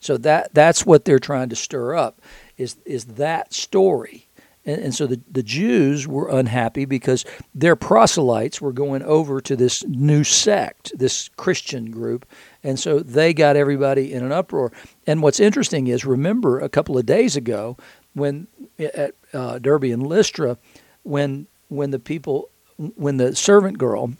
So 0.00 0.16
that, 0.18 0.52
that's 0.52 0.84
what 0.84 1.04
they're 1.04 1.20
trying 1.20 1.50
to 1.50 1.56
stir 1.56 1.94
up, 1.94 2.20
is, 2.56 2.76
is 2.84 3.04
that 3.04 3.52
story. 3.52 4.26
And, 4.64 4.80
and, 4.82 4.94
so 4.94 5.06
the, 5.06 5.20
the 5.30 5.42
Jews 5.42 6.06
were 6.06 6.28
unhappy 6.28 6.84
because 6.84 7.24
their 7.54 7.76
proselytes 7.76 8.60
were 8.60 8.72
going 8.72 9.02
over 9.02 9.40
to 9.40 9.56
this 9.56 9.84
new 9.86 10.24
sect, 10.24 10.92
this 10.96 11.28
Christian 11.36 11.90
group. 11.90 12.26
And 12.62 12.78
so 12.78 13.00
they 13.00 13.34
got 13.34 13.56
everybody 13.56 14.12
in 14.12 14.24
an 14.24 14.32
uproar. 14.32 14.72
And 15.06 15.22
what's 15.22 15.40
interesting 15.40 15.88
is 15.88 16.04
remember 16.04 16.60
a 16.60 16.68
couple 16.68 16.96
of 16.96 17.06
days 17.06 17.34
ago 17.36 17.76
when 18.14 18.46
at 18.78 19.14
uh, 19.32 19.58
Derbe 19.58 19.84
and 19.84 20.06
Lystra, 20.06 20.58
when, 21.02 21.46
when 21.68 21.90
the 21.90 21.98
people, 21.98 22.50
when 22.76 23.16
the 23.16 23.34
servant 23.34 23.78
girl, 23.78 24.12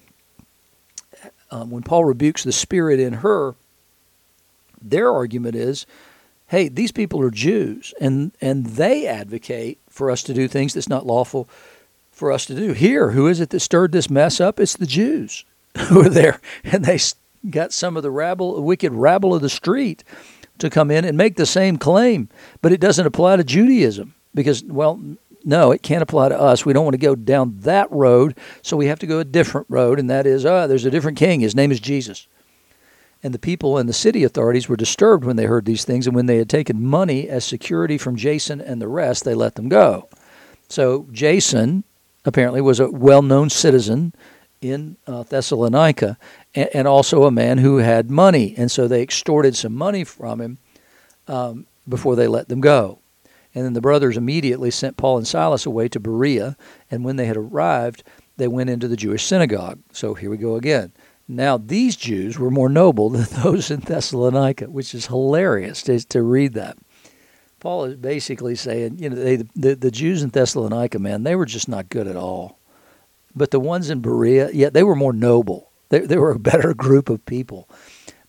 um, 1.50 1.70
when 1.70 1.82
Paul 1.82 2.04
rebukes 2.04 2.44
the 2.44 2.52
spirit 2.52 2.98
in 2.98 3.14
her, 3.14 3.54
their 4.80 5.12
argument 5.12 5.54
is 5.54 5.86
hey, 6.52 6.68
these 6.68 6.92
people 6.92 7.22
are 7.22 7.30
Jews, 7.30 7.94
and, 7.98 8.30
and 8.38 8.66
they 8.66 9.06
advocate 9.06 9.78
for 9.88 10.10
us 10.10 10.22
to 10.24 10.34
do 10.34 10.46
things 10.46 10.74
that's 10.74 10.88
not 10.88 11.06
lawful 11.06 11.48
for 12.10 12.30
us 12.30 12.44
to 12.44 12.54
do. 12.54 12.74
Here, 12.74 13.12
who 13.12 13.26
is 13.26 13.40
it 13.40 13.48
that 13.50 13.60
stirred 13.60 13.92
this 13.92 14.10
mess 14.10 14.38
up? 14.38 14.60
It's 14.60 14.76
the 14.76 14.84
Jews 14.84 15.46
who 15.88 16.02
are 16.02 16.10
there, 16.10 16.42
and 16.62 16.84
they 16.84 16.98
got 17.48 17.72
some 17.72 17.96
of 17.96 18.02
the 18.02 18.10
rabble, 18.10 18.62
wicked 18.62 18.92
rabble 18.92 19.34
of 19.34 19.40
the 19.40 19.48
street 19.48 20.04
to 20.62 20.70
come 20.70 20.90
in 20.90 21.04
and 21.04 21.16
make 21.18 21.36
the 21.36 21.46
same 21.46 21.76
claim, 21.76 22.28
but 22.60 22.72
it 22.72 22.80
doesn't 22.80 23.06
apply 23.06 23.36
to 23.36 23.44
Judaism 23.44 24.14
because, 24.34 24.64
well, 24.64 25.00
no, 25.44 25.72
it 25.72 25.82
can't 25.82 26.02
apply 26.02 26.28
to 26.28 26.40
us. 26.40 26.64
We 26.64 26.72
don't 26.72 26.84
want 26.84 26.94
to 26.94 26.98
go 26.98 27.14
down 27.14 27.58
that 27.60 27.90
road, 27.90 28.38
so 28.62 28.76
we 28.76 28.86
have 28.86 29.00
to 29.00 29.06
go 29.06 29.18
a 29.18 29.24
different 29.24 29.66
road, 29.68 29.98
and 29.98 30.08
that 30.08 30.26
is, 30.26 30.46
uh, 30.46 30.66
there's 30.66 30.84
a 30.84 30.90
different 30.90 31.18
king. 31.18 31.40
His 31.40 31.56
name 31.56 31.72
is 31.72 31.80
Jesus. 31.80 32.28
And 33.24 33.34
the 33.34 33.38
people 33.40 33.76
and 33.76 33.88
the 33.88 33.92
city 33.92 34.24
authorities 34.24 34.68
were 34.68 34.76
disturbed 34.76 35.24
when 35.24 35.36
they 35.36 35.44
heard 35.44 35.64
these 35.64 35.84
things, 35.84 36.06
and 36.06 36.14
when 36.14 36.26
they 36.26 36.38
had 36.38 36.48
taken 36.48 36.84
money 36.84 37.28
as 37.28 37.44
security 37.44 37.98
from 37.98 38.16
Jason 38.16 38.60
and 38.60 38.80
the 38.80 38.88
rest, 38.88 39.24
they 39.24 39.34
let 39.34 39.56
them 39.56 39.68
go. 39.68 40.08
So 40.68 41.06
Jason 41.12 41.84
apparently 42.24 42.60
was 42.60 42.78
a 42.78 42.90
well 42.90 43.22
known 43.22 43.50
citizen 43.50 44.14
in 44.62 44.96
uh, 45.06 45.22
Thessalonica 45.24 46.18
and, 46.54 46.68
and, 46.72 46.88
also 46.88 47.24
a 47.24 47.30
man 47.30 47.58
who 47.58 47.78
had 47.78 48.10
money. 48.10 48.54
And 48.56 48.70
so 48.70 48.86
they 48.86 49.02
extorted 49.02 49.56
some 49.56 49.74
money 49.74 50.04
from 50.04 50.40
him 50.40 50.58
um, 51.28 51.66
before 51.88 52.16
they 52.16 52.28
let 52.28 52.48
them 52.48 52.60
go. 52.60 52.98
And 53.54 53.64
then 53.64 53.72
the 53.74 53.80
brothers 53.80 54.16
immediately 54.16 54.70
sent 54.70 54.96
Paul 54.96 55.18
and 55.18 55.26
Silas 55.26 55.66
away 55.66 55.88
to 55.88 56.00
Berea. 56.00 56.56
And 56.90 57.04
when 57.04 57.16
they 57.16 57.26
had 57.26 57.36
arrived, 57.36 58.02
they 58.36 58.48
went 58.48 58.70
into 58.70 58.88
the 58.88 58.96
Jewish 58.96 59.24
synagogue. 59.24 59.80
So 59.92 60.14
here 60.14 60.30
we 60.30 60.36
go 60.36 60.56
again. 60.56 60.92
Now, 61.28 61.56
these 61.56 61.96
Jews 61.96 62.38
were 62.38 62.50
more 62.50 62.68
noble 62.68 63.10
than 63.10 63.26
those 63.42 63.70
in 63.70 63.80
Thessalonica, 63.80 64.70
which 64.70 64.94
is 64.94 65.06
hilarious 65.06 65.82
to, 65.82 66.00
to 66.08 66.22
read 66.22 66.54
that. 66.54 66.78
Paul 67.60 67.84
is 67.84 67.96
basically 67.96 68.56
saying, 68.56 68.98
you 68.98 69.08
know, 69.08 69.16
they, 69.16 69.36
the, 69.36 69.76
the 69.76 69.90
Jews 69.90 70.22
in 70.22 70.30
Thessalonica, 70.30 70.98
man, 70.98 71.22
they 71.22 71.36
were 71.36 71.46
just 71.46 71.68
not 71.68 71.88
good 71.88 72.08
at 72.08 72.16
all. 72.16 72.58
But 73.34 73.50
the 73.50 73.60
ones 73.60 73.90
in 73.90 74.00
Berea, 74.00 74.50
yeah, 74.52 74.70
they 74.70 74.82
were 74.82 74.96
more 74.96 75.12
noble. 75.12 75.70
They, 75.88 76.00
they 76.00 76.18
were 76.18 76.32
a 76.32 76.38
better 76.38 76.74
group 76.86 77.08
of 77.08 77.24
people. 77.26 77.68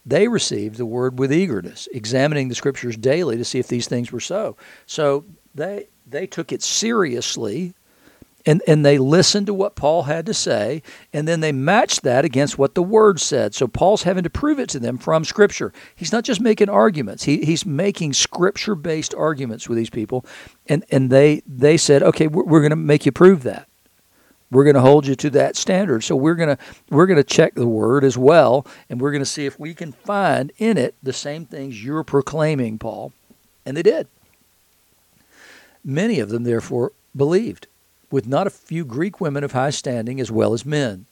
They 0.06 0.28
received 0.28 0.78
the 0.78 0.86
word 0.86 1.18
with 1.18 1.32
eagerness, 1.32 1.88
examining 1.94 2.50
the 2.50 2.56
scriptures 2.56 2.98
daily 2.98 3.38
to 3.38 3.46
see 3.46 3.60
if 3.60 3.68
these 3.68 3.88
things 3.88 4.12
were 4.12 4.20
so. 4.20 4.58
So 4.86 5.26
they 5.56 5.88
they 6.06 6.28
took 6.28 6.52
it 6.52 6.62
seriously 6.62 7.74
and 8.46 8.62
and 8.68 8.86
they 8.86 8.98
listened 8.98 9.48
to 9.48 9.54
what 9.54 9.76
Paul 9.76 10.04
had 10.04 10.26
to 10.26 10.34
say, 10.34 10.84
and 11.12 11.28
then 11.28 11.39
they 11.39 11.52
matched 11.52 12.04
that 12.04 12.26
against 12.26 12.58
what 12.58 12.76
the 12.76 12.84
Word 12.84 13.20
said. 13.20 13.56
So 13.56 13.68
Paul's 13.68 14.04
having 14.04 14.24
to 14.24 14.30
prove 14.30 14.60
it 14.60 14.70
to 14.70 14.80
them 14.80 14.98
from 14.98 15.24
Scripture. 15.24 15.72
He's 15.96 16.12
not 16.12 16.24
just 16.24 16.42
making 16.42 16.70
arguments; 16.70 17.24
he, 17.24 17.46
he's 17.46 17.66
making 17.66 18.13
Scripture-based 18.13 19.16
arguments 19.16 19.70
with 19.70 19.78
these 19.78 19.89
people, 19.89 20.26
and 20.68 20.84
and 20.92 21.10
they 21.10 21.42
they 21.48 21.78
said, 21.78 22.04
okay, 22.04 22.28
we're, 22.28 22.44
we're 22.44 22.62
going 22.62 22.72
to 22.72 22.76
make 22.76 23.06
you 23.06 23.12
prove 23.12 23.44
that. 23.44 23.68
We're 24.54 24.63
going 24.63 24.76
to 24.76 24.82
hold 24.82 25.08
you 25.08 25.16
to 25.16 25.30
that 25.32 25.56
standard. 25.56 26.04
So 26.04 26.16
we're 26.16 26.36
going 26.36 26.56
to 26.56 26.63
we're 26.89 27.08
going 27.08 27.18
to 27.18 27.24
check 27.24 27.56
the 27.56 27.68
Word 27.68 28.04
as 28.04 28.18
well, 28.18 28.66
and 28.89 29.02
we're 29.02 29.12
going 29.12 29.24
to 29.24 29.26
see 29.26 29.46
if 29.46 29.60
we 29.60 29.74
can 29.74 29.92
find 29.92 30.52
in 30.58 30.78
it 30.78 30.96
the 31.02 31.13
same 31.13 31.46
things 31.46 31.84
you're 31.84 32.04
proclaiming, 32.04 32.78
Paul, 32.78 33.13
and 33.66 33.76
they 33.76 33.84
did. 33.84 34.08
Many 35.84 36.20
of 36.20 36.30
them, 36.30 36.44
therefore, 36.44 36.94
believed 37.16 37.68
with 38.12 38.28
not 38.28 38.48
a 38.48 38.52
few 38.52 38.86
Greek 38.86 39.20
women 39.20 39.44
of 39.44 39.54
high 39.54 39.72
standing 39.72 40.22
as 40.22 40.32
well 40.32 40.54
as 40.54 40.66
men. 40.66 41.08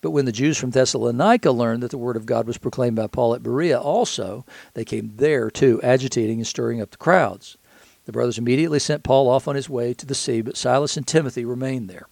But 0.00 0.12
when 0.12 0.24
the 0.24 0.32
Jews 0.32 0.56
from 0.56 0.70
Thessalonica 0.70 1.50
learned 1.50 1.82
that 1.82 1.90
the 1.90 1.98
word 1.98 2.16
of 2.16 2.26
God 2.26 2.46
was 2.46 2.58
proclaimed 2.58 2.96
by 2.96 3.06
Paul 3.06 3.34
at 3.34 3.42
Berea 3.42 3.80
also, 3.80 4.44
they 4.74 4.84
came 4.84 5.14
there 5.16 5.50
too, 5.50 5.80
agitating 5.82 6.38
and 6.38 6.46
stirring 6.46 6.80
up 6.80 6.90
the 6.90 6.96
crowds. 6.96 7.56
The 8.04 8.12
brothers 8.12 8.38
immediately 8.38 8.78
sent 8.78 9.02
Paul 9.02 9.28
off 9.28 9.48
on 9.48 9.56
his 9.56 9.68
way 9.68 9.94
to 9.94 10.06
the 10.06 10.14
sea, 10.14 10.42
but 10.42 10.56
Silas 10.56 10.96
and 10.96 11.06
Timothy 11.06 11.44
remained 11.44 11.88
there. 11.88 12.06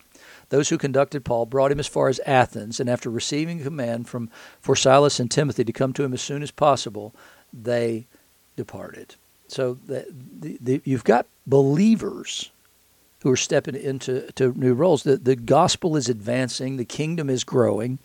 Those 0.53 0.69
who 0.69 0.77
conducted 0.77 1.25
Paul 1.25 1.47
brought 1.47 1.73
him 1.73 1.81
as 1.81 1.87
far 1.87 2.11
as 2.11 2.21
Athens, 2.27 2.79
and 2.79 2.91
after 2.91 3.09
receiving 3.09 3.63
a 3.63 3.65
command 3.65 4.07
from 4.07 4.29
for 4.61 4.77
Silas 4.77 5.19
and 5.19 5.31
Timothy 5.31 5.65
to 5.65 5.73
come 5.73 5.95
to 5.95 6.05
him 6.05 6.13
as 6.13 6.21
soon 6.21 6.43
as 6.43 6.51
possible, 6.51 7.15
they 7.55 8.07
departed. 8.55 9.15
So 9.49 9.79
the, 9.87 10.05
the, 10.41 10.59
the, 10.61 10.83
you've 10.85 11.05
got 11.05 11.25
believers 11.47 12.51
who 13.23 13.31
are 13.31 13.37
stepping 13.37 13.77
into 13.77 14.31
to 14.33 14.53
new 14.53 14.75
roles. 14.75 15.05
The, 15.05 15.17
the 15.17 15.37
gospel 15.37 15.97
is 15.97 16.11
advancing, 16.11 16.77
the 16.77 16.85
kingdom 16.85 17.31
is 17.31 17.45
growing, 17.45 17.99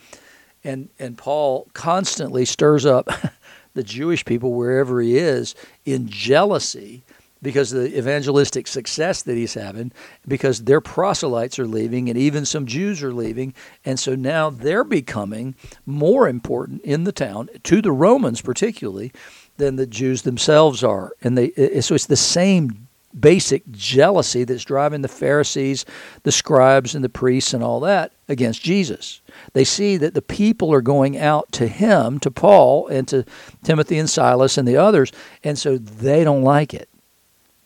and, 0.63 0.87
and 0.97 1.17
Paul 1.17 1.67
constantly 1.73 2.45
stirs 2.45 2.85
up 2.85 3.09
the 3.73 3.83
Jewish 3.83 4.23
people 4.23 4.53
wherever 4.53 5.01
he 5.01 5.17
is 5.17 5.53
in 5.83 6.07
jealousy 6.07 7.03
because 7.41 7.73
of 7.73 7.83
the 7.83 7.97
evangelistic 7.97 8.67
success 8.67 9.21
that 9.23 9.37
he's 9.37 9.53
having, 9.53 9.91
because 10.27 10.63
their 10.63 10.81
proselytes 10.81 11.59
are 11.59 11.67
leaving, 11.67 12.09
and 12.09 12.17
even 12.17 12.45
some 12.45 12.65
Jews 12.65 13.03
are 13.03 13.13
leaving. 13.13 13.53
And 13.85 13.99
so 13.99 14.15
now 14.15 14.49
they're 14.49 14.83
becoming 14.83 15.55
more 15.85 16.27
important 16.27 16.81
in 16.81 17.03
the 17.03 17.11
town, 17.11 17.49
to 17.63 17.81
the 17.81 17.91
Romans 17.91 18.41
particularly, 18.41 19.11
than 19.57 19.75
the 19.75 19.87
Jews 19.87 20.23
themselves 20.23 20.83
are. 20.83 21.11
And 21.21 21.37
they, 21.37 21.81
so 21.81 21.95
it's 21.95 22.07
the 22.07 22.15
same 22.15 22.87
basic 23.17 23.69
jealousy 23.71 24.43
that's 24.43 24.65
driving 24.65 25.01
the 25.01 25.07
Pharisees, 25.07 25.85
the 26.23 26.31
scribes, 26.31 26.93
and 26.93 27.03
the 27.03 27.09
priests 27.09 27.53
and 27.53 27.63
all 27.63 27.79
that 27.79 28.11
against 28.27 28.61
Jesus. 28.61 29.21
They 29.53 29.63
see 29.63 29.97
that 29.97 30.13
the 30.13 30.21
people 30.21 30.71
are 30.73 30.81
going 30.81 31.17
out 31.17 31.51
to 31.53 31.67
him, 31.67 32.19
to 32.19 32.29
Paul, 32.29 32.87
and 32.87 33.07
to 33.07 33.25
Timothy 33.63 33.97
and 33.97 34.09
Silas 34.09 34.57
and 34.57 34.67
the 34.67 34.77
others, 34.77 35.11
and 35.43 35.57
so 35.57 35.77
they 35.77 36.23
don't 36.23 36.43
like 36.43 36.73
it 36.73 36.89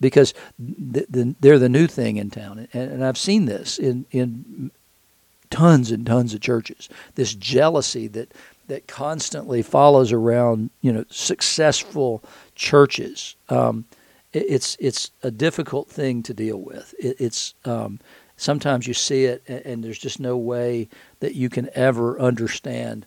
because 0.02 0.34
they're 0.60 1.60
the 1.60 1.70
new 1.70 1.88
thing 1.88 2.18
in 2.18 2.30
town. 2.30 2.68
And, 2.74 3.06
I've 3.06 3.18
seen 3.18 3.46
this 3.46 3.78
in, 3.78 4.06
in 4.12 4.72
tons 5.50 5.92
and 5.92 6.06
tons 6.06 6.34
of 6.34 6.42
churches 6.42 6.90
this 7.16 7.36
jealousy 7.36 8.08
that, 8.08 8.34
that 8.68 8.88
constantly 8.88 9.62
follows 9.62 10.12
around 10.12 10.70
you 10.82 10.92
know 10.92 11.06
successful 11.10 12.24
churches. 12.56 13.36
Um, 13.50 13.86
it's 14.34 14.78
it's 14.80 15.12
a 15.24 15.32
difficult 15.32 15.90
thing 15.90 16.24
to 16.24 16.34
deal 16.34 16.58
with. 16.58 16.96
It, 16.98 17.18
it's 17.20 17.54
um, 17.66 18.00
sometimes 18.38 18.88
you 18.88 18.94
see 18.94 19.26
it, 19.26 19.44
and, 19.48 19.66
and, 19.66 19.84
there's 19.84 20.00
just 20.00 20.20
no 20.20 20.38
way 20.38 20.88
that 21.20 21.36
you 21.36 21.50
can 21.50 21.70
ever 21.76 22.20
understand 22.20 23.06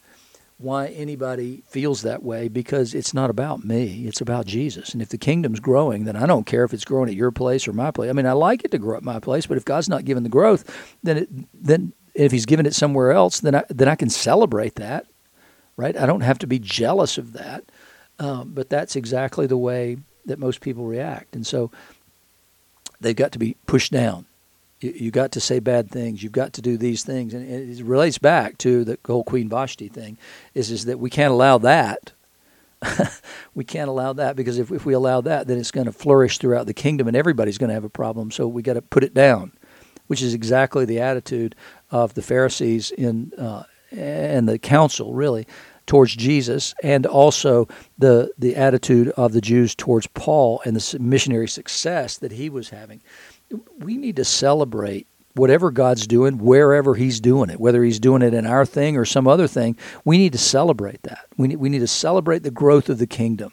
why 0.64 0.88
anybody 0.88 1.62
feels 1.68 2.02
that 2.02 2.22
way 2.22 2.48
because 2.48 2.94
it's 2.94 3.14
not 3.14 3.30
about 3.30 3.64
me. 3.64 4.06
It's 4.06 4.20
about 4.20 4.46
Jesus. 4.46 4.92
And 4.92 5.00
if 5.00 5.10
the 5.10 5.18
kingdom's 5.18 5.60
growing, 5.60 6.04
then 6.04 6.16
I 6.16 6.26
don't 6.26 6.46
care 6.46 6.64
if 6.64 6.72
it's 6.72 6.84
growing 6.84 7.08
at 7.08 7.14
your 7.14 7.30
place 7.30 7.68
or 7.68 7.72
my 7.72 7.90
place. 7.90 8.10
I 8.10 8.12
mean, 8.12 8.26
I 8.26 8.32
like 8.32 8.64
it 8.64 8.70
to 8.72 8.78
grow 8.78 8.96
at 8.96 9.02
my 9.02 9.20
place, 9.20 9.46
but 9.46 9.56
if 9.56 9.64
God's 9.64 9.88
not 9.88 10.04
giving 10.04 10.22
the 10.22 10.28
growth, 10.28 10.96
then 11.02 11.18
it, 11.18 11.28
then 11.54 11.92
if 12.14 12.32
He's 12.32 12.46
giving 12.46 12.66
it 12.66 12.74
somewhere 12.74 13.12
else, 13.12 13.40
then 13.40 13.54
I 13.54 13.64
then 13.68 13.88
I 13.88 13.94
can 13.94 14.10
celebrate 14.10 14.76
that, 14.76 15.06
right? 15.76 15.96
I 15.96 16.06
don't 16.06 16.22
have 16.22 16.38
to 16.40 16.46
be 16.46 16.58
jealous 16.58 17.18
of 17.18 17.34
that. 17.34 17.64
Um, 18.18 18.52
but 18.54 18.70
that's 18.70 18.96
exactly 18.96 19.46
the 19.46 19.56
way 19.56 19.98
that 20.26 20.38
most 20.38 20.60
people 20.60 20.86
react. 20.86 21.34
And 21.34 21.46
so 21.46 21.70
they've 23.00 23.16
got 23.16 23.32
to 23.32 23.38
be 23.38 23.56
pushed 23.66 23.92
down. 23.92 24.26
You, 24.80 24.90
you 24.90 25.10
got 25.10 25.32
to 25.32 25.40
say 25.40 25.58
bad 25.60 25.90
things. 25.90 26.22
You've 26.22 26.32
got 26.32 26.52
to 26.54 26.62
do 26.62 26.76
these 26.76 27.02
things. 27.02 27.34
And 27.34 27.48
it 27.48 27.82
relates 27.84 28.18
back 28.18 28.58
to 28.58 28.84
the 28.84 28.98
whole 29.06 29.24
Queen 29.24 29.48
Vashti 29.48 29.88
thing 29.88 30.18
is, 30.54 30.70
is 30.70 30.84
that 30.86 30.98
we 30.98 31.10
can't 31.10 31.32
allow 31.32 31.58
that. 31.58 32.12
we 33.54 33.64
can't 33.64 33.88
allow 33.88 34.12
that 34.12 34.36
because 34.36 34.58
if, 34.58 34.70
if 34.70 34.84
we 34.84 34.92
allow 34.92 35.20
that, 35.22 35.46
then 35.46 35.58
it's 35.58 35.70
going 35.70 35.86
to 35.86 35.92
flourish 35.92 36.38
throughout 36.38 36.66
the 36.66 36.74
kingdom 36.74 37.08
and 37.08 37.16
everybody's 37.16 37.58
going 37.58 37.68
to 37.68 37.74
have 37.74 37.84
a 37.84 37.90
problem. 37.90 38.30
So 38.30 38.46
we 38.46 38.62
got 38.62 38.74
to 38.74 38.82
put 38.82 39.04
it 39.04 39.14
down, 39.14 39.52
which 40.06 40.22
is 40.22 40.34
exactly 40.34 40.84
the 40.84 41.00
attitude 41.00 41.54
of 41.90 42.14
the 42.14 42.22
Pharisees 42.22 42.90
in 42.90 43.32
uh, 43.38 43.64
and 43.90 44.48
the 44.48 44.58
council, 44.58 45.14
really, 45.14 45.46
towards 45.86 46.16
Jesus 46.16 46.74
and 46.82 47.06
also 47.06 47.68
the 47.98 48.30
the 48.38 48.56
attitude 48.56 49.10
of 49.10 49.32
the 49.32 49.40
Jews 49.40 49.74
towards 49.74 50.06
Paul 50.08 50.60
and 50.64 50.76
the 50.76 50.98
missionary 50.98 51.48
success 51.48 52.18
that 52.18 52.32
he 52.32 52.48
was 52.48 52.70
having. 52.70 53.02
We 53.78 53.96
need 53.96 54.16
to 54.16 54.24
celebrate 54.24 55.06
whatever 55.34 55.70
God's 55.70 56.06
doing 56.06 56.38
wherever 56.38 56.94
he's 56.94 57.20
doing 57.20 57.50
it, 57.50 57.60
whether 57.60 57.82
he's 57.82 58.00
doing 58.00 58.22
it 58.22 58.34
in 58.34 58.46
our 58.46 58.64
thing 58.64 58.96
or 58.96 59.04
some 59.04 59.26
other 59.26 59.48
thing. 59.48 59.76
We 60.04 60.16
need 60.16 60.32
to 60.32 60.38
celebrate 60.38 61.02
that. 61.02 61.26
We 61.36 61.48
need, 61.48 61.56
we 61.56 61.68
need 61.68 61.80
to 61.80 61.88
celebrate 61.88 62.42
the 62.42 62.50
growth 62.50 62.88
of 62.88 62.98
the 62.98 63.06
kingdom. 63.06 63.52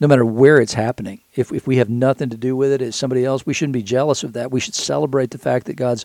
No 0.00 0.08
matter 0.08 0.24
where 0.24 0.60
it's 0.60 0.74
happening. 0.74 1.20
If, 1.36 1.52
if 1.52 1.68
we 1.68 1.76
have 1.76 1.88
nothing 1.88 2.28
to 2.30 2.36
do 2.36 2.56
with 2.56 2.72
it, 2.72 2.82
it's 2.82 2.96
somebody 2.96 3.24
else, 3.24 3.46
we 3.46 3.54
shouldn't 3.54 3.74
be 3.74 3.82
jealous 3.82 4.24
of 4.24 4.32
that. 4.32 4.50
We 4.50 4.58
should 4.58 4.74
celebrate 4.74 5.30
the 5.30 5.38
fact 5.38 5.66
that 5.66 5.76
God's 5.76 6.04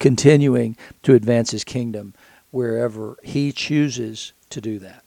continuing 0.00 0.76
to 1.02 1.14
advance 1.14 1.50
his 1.50 1.62
kingdom 1.62 2.14
wherever 2.50 3.18
he 3.22 3.52
chooses 3.52 4.32
to 4.48 4.60
do 4.60 4.78
that. 4.80 5.04